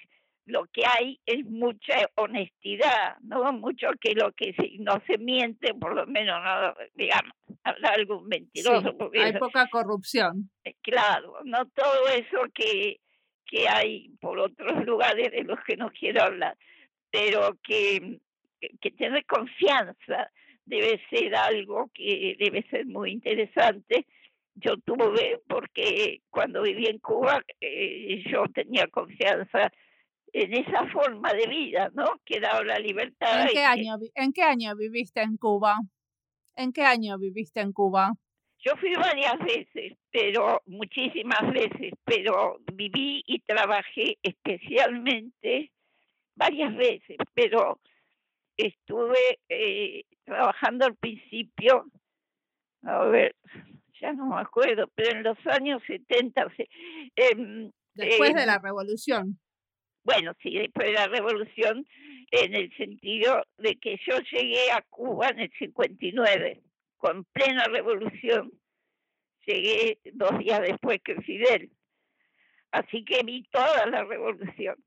[0.48, 5.94] lo que hay es mucha honestidad, no mucho que lo que no se miente, por
[5.94, 7.34] lo menos, no, digamos,
[7.64, 8.96] habla algún mentiroso.
[9.14, 10.50] hay poca corrupción.
[10.64, 13.02] Eh, claro, no todo eso que,
[13.46, 16.58] que hay por otros lugares de los que no quiero hablar,
[17.12, 18.20] pero que,
[18.80, 20.32] que, tener confianza
[20.66, 24.06] debe ser algo que debe ser muy interesante
[24.56, 29.72] yo tuve porque cuando viví en Cuba eh, yo tenía confianza
[30.34, 32.20] en esa forma de vida, ¿no?
[32.26, 33.44] Que da la libertad.
[33.44, 35.78] ¿En qué, año, ¿En qué año viviste en Cuba?
[36.56, 38.14] ¿En qué año viviste en Cuba?
[38.60, 45.72] Yo fui varias veces, pero muchísimas veces, pero viví y trabajé especialmente
[46.36, 47.80] varias veces, pero
[48.58, 51.86] estuve eh, trabajando al principio,
[52.82, 53.36] a ver,
[54.02, 56.48] ya no me acuerdo, pero en los años 70.
[57.16, 59.40] Em, Después de la revolución
[60.08, 61.86] bueno, sí, después de la revolución,
[62.32, 66.62] en el sentido de que yo llegué a Cuba en el 59,
[66.96, 68.54] con plena revolución,
[69.46, 71.72] llegué dos días después que Fidel.
[72.72, 74.78] Así que vi toda la revolución.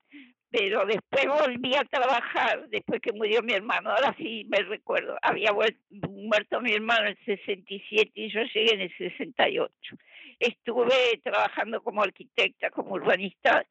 [0.48, 3.90] Pero después volví a trabajar, después que murió mi hermano.
[3.90, 8.80] Ahora sí me recuerdo, había muerto mi hermano en el 67 y yo llegué en
[8.80, 9.96] el 68.
[10.38, 13.66] Estuve trabajando como arquitecta, como urbanista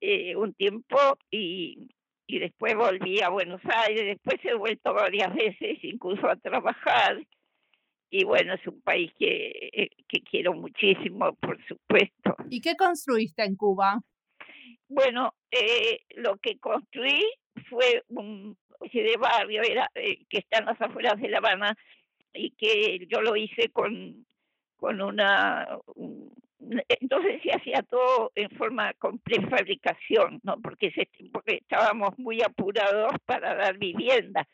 [0.00, 0.96] eh, un tiempo
[1.30, 1.88] y,
[2.26, 7.18] y después volví a Buenos Aires, después he vuelto varias veces incluso a trabajar
[8.10, 12.36] y bueno, es un país que, eh, que quiero muchísimo, por supuesto.
[12.48, 14.00] ¿Y qué construiste en Cuba?
[14.88, 17.22] Bueno, eh, lo que construí
[17.68, 18.56] fue un
[18.92, 21.76] de barrio era eh, que está en las afueras de La Habana
[22.32, 24.24] y que yo lo hice con,
[24.76, 25.78] con una...
[26.60, 30.60] entonces se hacía todo en forma con prefabricación, ¿no?
[30.60, 34.46] Porque, se, porque estábamos muy apurados para dar vivienda.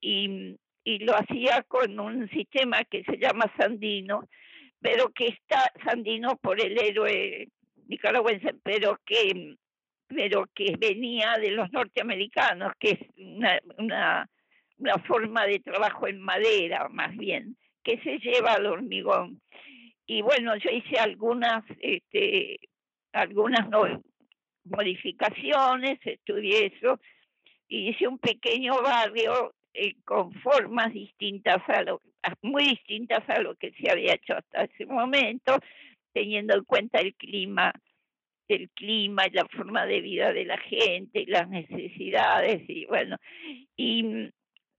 [0.00, 4.28] Y, y lo hacía con un sistema que se llama Sandino,
[4.80, 7.48] pero que está Sandino por el héroe
[7.88, 9.56] nicaragüense, pero que
[10.08, 14.30] pero que venía de los norteamericanos, que es una, una,
[14.78, 19.42] una forma de trabajo en madera, más bien, que se lleva al hormigón.
[20.10, 22.58] Y bueno, yo hice algunas, este,
[23.12, 23.68] algunas
[24.64, 26.98] modificaciones, estudié eso,
[27.68, 32.00] y hice un pequeño barrio eh, con formas distintas a lo,
[32.40, 35.58] muy distintas a lo que se había hecho hasta ese momento,
[36.14, 37.72] teniendo en cuenta el clima
[38.48, 43.18] el clima y la forma de vida de la gente, y las necesidades y bueno,
[43.76, 44.30] y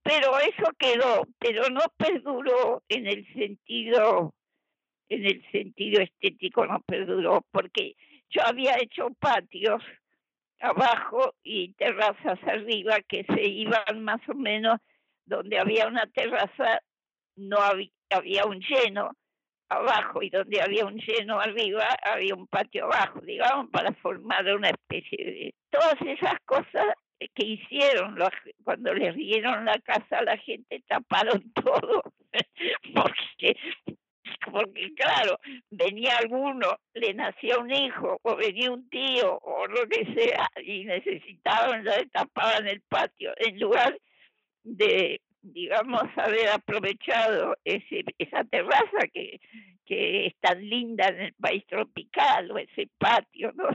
[0.02, 4.34] pero eso quedó, pero no perduró en el sentido
[5.10, 7.96] en el sentido estético no perduró porque
[8.30, 9.82] yo había hecho patios
[10.60, 14.78] abajo y terrazas arriba que se iban más o menos
[15.26, 16.80] donde había una terraza
[17.36, 19.12] no había, había un lleno
[19.68, 24.70] abajo y donde había un lleno arriba, había un patio abajo, digamos, para formar una
[24.70, 25.54] especie de...
[25.70, 26.86] Todas esas cosas
[27.34, 28.30] que hicieron los,
[28.64, 32.02] cuando les dieron la casa la gente, taparon todo,
[32.94, 33.56] porque,
[34.52, 35.38] porque claro,
[35.70, 40.84] venía alguno, le nacía un hijo, o venía un tío, o lo que sea, y
[40.84, 43.98] necesitaban, ya tapaban el patio, en lugar
[44.62, 49.40] de digamos, haber aprovechado ese, esa terraza que,
[49.86, 53.68] que es tan linda en el país tropical, o ese patio, ¿no?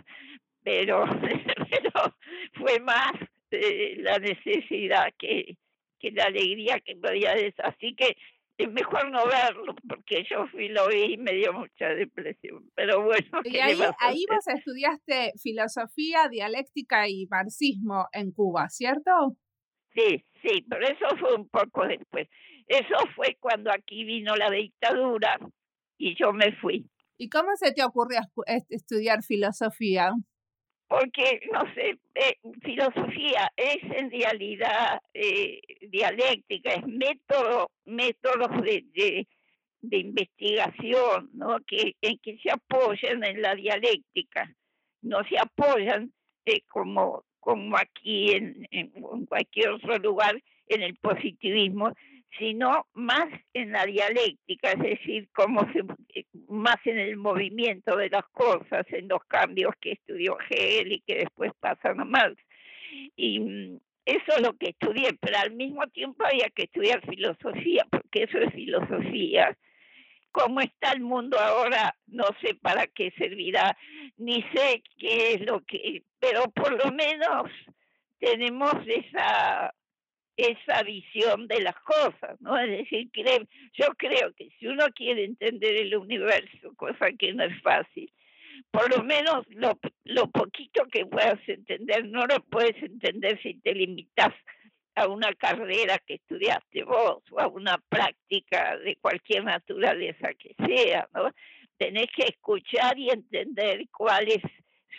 [0.63, 1.05] Pero,
[1.69, 2.15] pero
[2.53, 3.13] fue más
[3.51, 5.57] eh, la necesidad que,
[5.99, 7.53] que la alegría que podía dar.
[7.73, 8.15] Así que
[8.57, 12.69] es mejor no verlo, porque yo fui, lo vi y me dio mucha depresión.
[12.75, 13.41] Pero bueno.
[13.43, 19.35] Y ahí, ahí vos estudiaste filosofía, dialéctica y marxismo en Cuba, ¿cierto?
[19.93, 22.27] Sí, sí, pero eso fue un poco después.
[22.67, 25.37] Eso fue cuando aquí vino la dictadura
[25.97, 26.89] y yo me fui.
[27.17, 28.19] ¿Y cómo se te ocurrió
[28.69, 30.11] estudiar filosofía?
[30.87, 35.59] Porque, no sé, eh, filosofía es en realidad eh,
[35.89, 39.25] dialéctica, es método, métodos de,
[39.81, 41.57] de, investigación, ¿no?
[41.67, 44.53] Que, en que se apoyan en la dialéctica,
[45.01, 46.13] no se apoyan
[46.45, 48.89] eh, como como aquí en, en,
[49.27, 51.93] cualquier otro lugar en el positivismo,
[52.37, 55.67] sino más en la dialéctica, es decir, como
[56.47, 61.19] más en el movimiento de las cosas, en los cambios que estudió Hegel y que
[61.19, 62.41] después pasan a Marx.
[63.15, 67.85] Y mm, eso es lo que estudié, pero al mismo tiempo había que estudiar filosofía,
[67.89, 69.57] porque eso es filosofía.
[70.31, 73.77] Cómo está el mundo ahora, no sé para qué servirá,
[74.17, 77.49] ni sé qué es lo que pero por lo menos
[78.19, 79.73] tenemos esa
[80.37, 82.57] esa visión de las cosas, ¿no?
[82.57, 83.09] Es decir,
[83.73, 88.11] yo creo que si uno quiere entender el universo, cosa que no es fácil,
[88.71, 93.73] por lo menos lo, lo poquito que puedas entender, no lo puedes entender si te
[93.73, 94.33] limitas
[94.95, 101.07] a una carrera que estudiaste vos o a una práctica de cualquier naturaleza que sea,
[101.13, 101.31] ¿no?
[101.77, 104.41] Tenés que escuchar y entender cuáles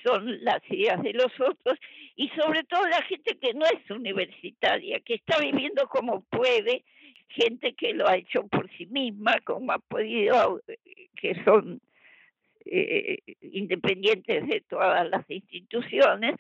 [0.05, 1.79] son las ideas de los otros
[2.17, 6.85] y sobre todo la gente que no es universitaria, que está viviendo como puede,
[7.29, 10.61] gente que lo ha hecho por sí misma, como ha podido,
[11.17, 11.81] que son
[12.65, 16.37] eh, independientes de todas las instituciones.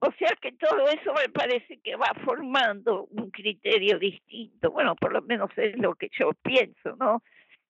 [0.00, 4.70] O sea que todo eso me parece que va formando un criterio distinto.
[4.70, 7.22] Bueno, por lo menos es lo que yo pienso, ¿no?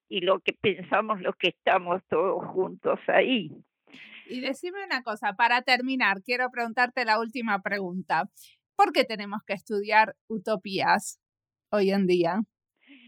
[0.09, 3.51] Y lo que pensamos los que estamos todos juntos ahí.
[4.29, 8.29] Y decime una cosa, para terminar, quiero preguntarte la última pregunta.
[8.77, 11.19] ¿Por qué tenemos que estudiar utopías
[11.71, 12.41] hoy en día?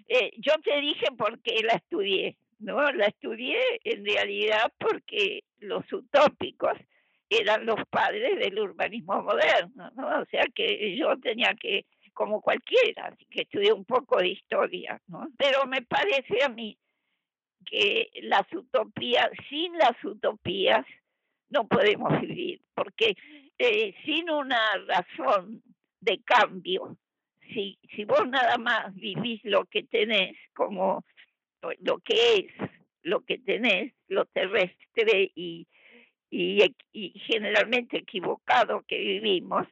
[0.08, 2.90] Eh, yo te dije por qué la estudié, ¿no?
[2.92, 6.72] La estudié en realidad porque los utópicos
[7.28, 10.20] eran los padres del urbanismo moderno, ¿no?
[10.20, 15.00] O sea que yo tenía que, como cualquiera, así que estudié un poco de historia,
[15.06, 15.28] ¿no?
[15.38, 16.76] Pero me parece a mí
[17.66, 20.84] que las utopías, sin las utopías,
[21.50, 23.14] no podemos vivir, porque
[23.58, 25.62] eh, sin una razón
[26.00, 26.96] de cambio,
[27.52, 31.04] si, si vos nada más vivís lo que tenés como
[31.80, 32.70] lo que es,
[33.02, 35.66] lo que tenés, lo terrestre y,
[36.30, 36.74] y,
[37.26, 39.66] generalmente equivocado que vivimos,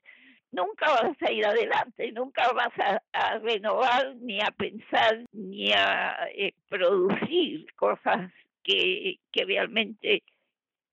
[0.50, 2.72] nunca vas a ir adelante, nunca vas
[3.12, 10.22] a, renovar, ni a pensar, ni a eh, producir cosas que, que realmente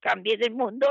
[0.06, 0.88] cambien el mundo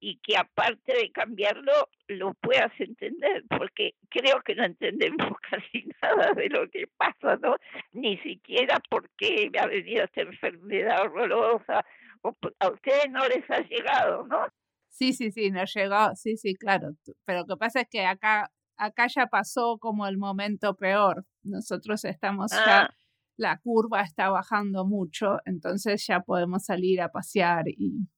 [0.00, 1.72] y que aparte de cambiarlo
[2.08, 7.56] lo puedas entender, porque creo que no entendemos casi nada de lo que pasa, ¿no?
[7.92, 11.84] Ni siquiera por qué me ha venido esta enfermedad horrorosa,
[12.22, 14.46] o a ustedes no les ha llegado, ¿no?
[14.90, 16.90] Sí, sí, sí, nos llegó, sí, sí, claro,
[17.24, 22.04] pero lo que pasa es que acá, acá ya pasó como el momento peor, nosotros
[22.04, 22.94] estamos ya, ah.
[23.36, 28.08] la curva está bajando mucho, entonces ya podemos salir a pasear y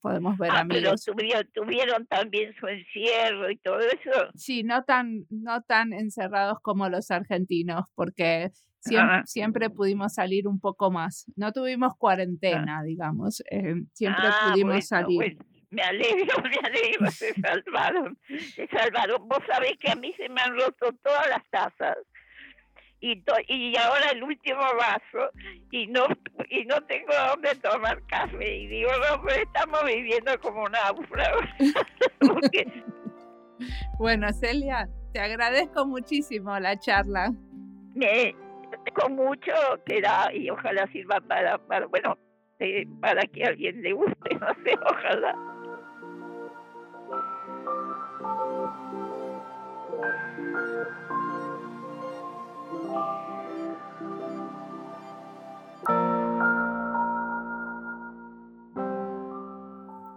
[0.00, 1.04] podemos ver ah, amigos.
[1.04, 4.30] Pero tuvieron, también su encierro y todo eso.
[4.34, 8.50] Sí, no tan, no tan encerrados como los argentinos, porque
[8.80, 11.26] siempre, siempre pudimos salir un poco más.
[11.36, 11.96] No tuvimos ah.
[11.98, 15.36] cuarentena, digamos, eh, siempre ah, pudimos salir.
[15.70, 18.18] me alegro, me alegro, se salvaron,
[18.54, 19.28] se salvaron.
[19.28, 21.96] Vos sabés que a mí se me han roto todas las tazas
[23.00, 25.30] y, y ahora el último vaso
[25.70, 26.06] y no
[26.48, 28.56] y no tengo dónde tomar café.
[28.56, 31.44] Y digo no pero estamos viviendo como náufragos
[33.98, 37.32] bueno Celia te agradezco muchísimo la charla.
[37.94, 38.34] Me
[38.94, 39.52] con mucho
[39.84, 42.18] que da y ojalá sirva para, para bueno
[42.58, 45.36] eh, para que a alguien le guste no sé ojalá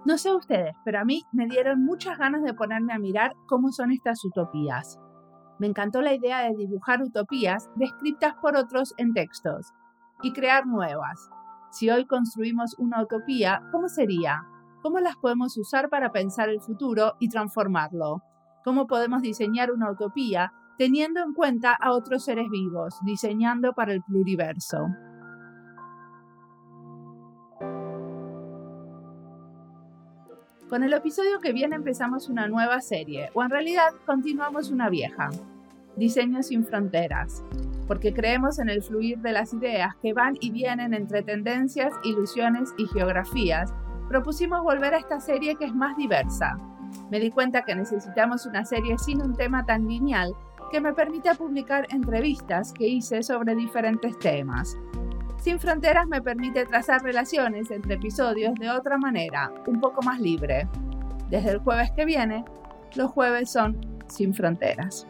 [0.10, 3.72] No sé ustedes, pero a mí me dieron muchas ganas de ponerme a mirar cómo
[3.72, 4.98] son estas utopías.
[5.60, 9.72] Me encantó la idea de dibujar utopías descritas por otros en textos
[10.24, 11.30] y crear nuevas.
[11.70, 14.42] Si hoy construimos una utopía, ¿cómo sería?
[14.82, 18.24] ¿Cómo las podemos usar para pensar el futuro y transformarlo?
[18.64, 24.02] ¿Cómo podemos diseñar una utopía teniendo en cuenta a otros seres vivos, diseñando para el
[24.02, 24.88] pluriverso?
[30.70, 35.32] Con el episodio que viene empezamos una nueva serie, o en realidad continuamos una vieja,
[35.96, 37.44] Diseño sin Fronteras,
[37.88, 42.70] porque creemos en el fluir de las ideas que van y vienen entre tendencias, ilusiones
[42.78, 43.74] y geografías,
[44.10, 46.56] propusimos volver a esta serie que es más diversa.
[47.10, 50.36] Me di cuenta que necesitamos una serie sin un tema tan lineal
[50.72, 54.78] que me permita publicar entrevistas que hice sobre diferentes temas.
[55.40, 60.68] Sin Fronteras me permite trazar relaciones entre episodios de otra manera, un poco más libre.
[61.30, 62.44] Desde el jueves que viene,
[62.96, 65.08] los jueves son Sin Fronteras.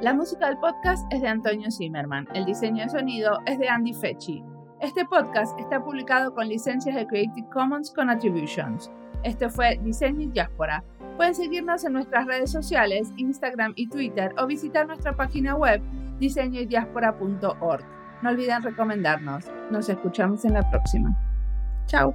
[0.00, 2.28] La música del podcast es de Antonio Zimmerman.
[2.32, 4.44] El diseño de sonido es de Andy Fechi.
[4.80, 8.88] Este podcast está publicado con licencias de Creative Commons con Attributions.
[9.24, 10.84] Este fue Diseño y Diáspora.
[11.16, 15.82] Pueden seguirnos en nuestras redes sociales, Instagram y Twitter o visitar nuestra página web
[16.18, 17.84] diseñoydiaspora.org.
[18.22, 19.44] No olviden recomendarnos.
[19.70, 21.16] Nos escuchamos en la próxima.
[21.86, 22.14] Chao.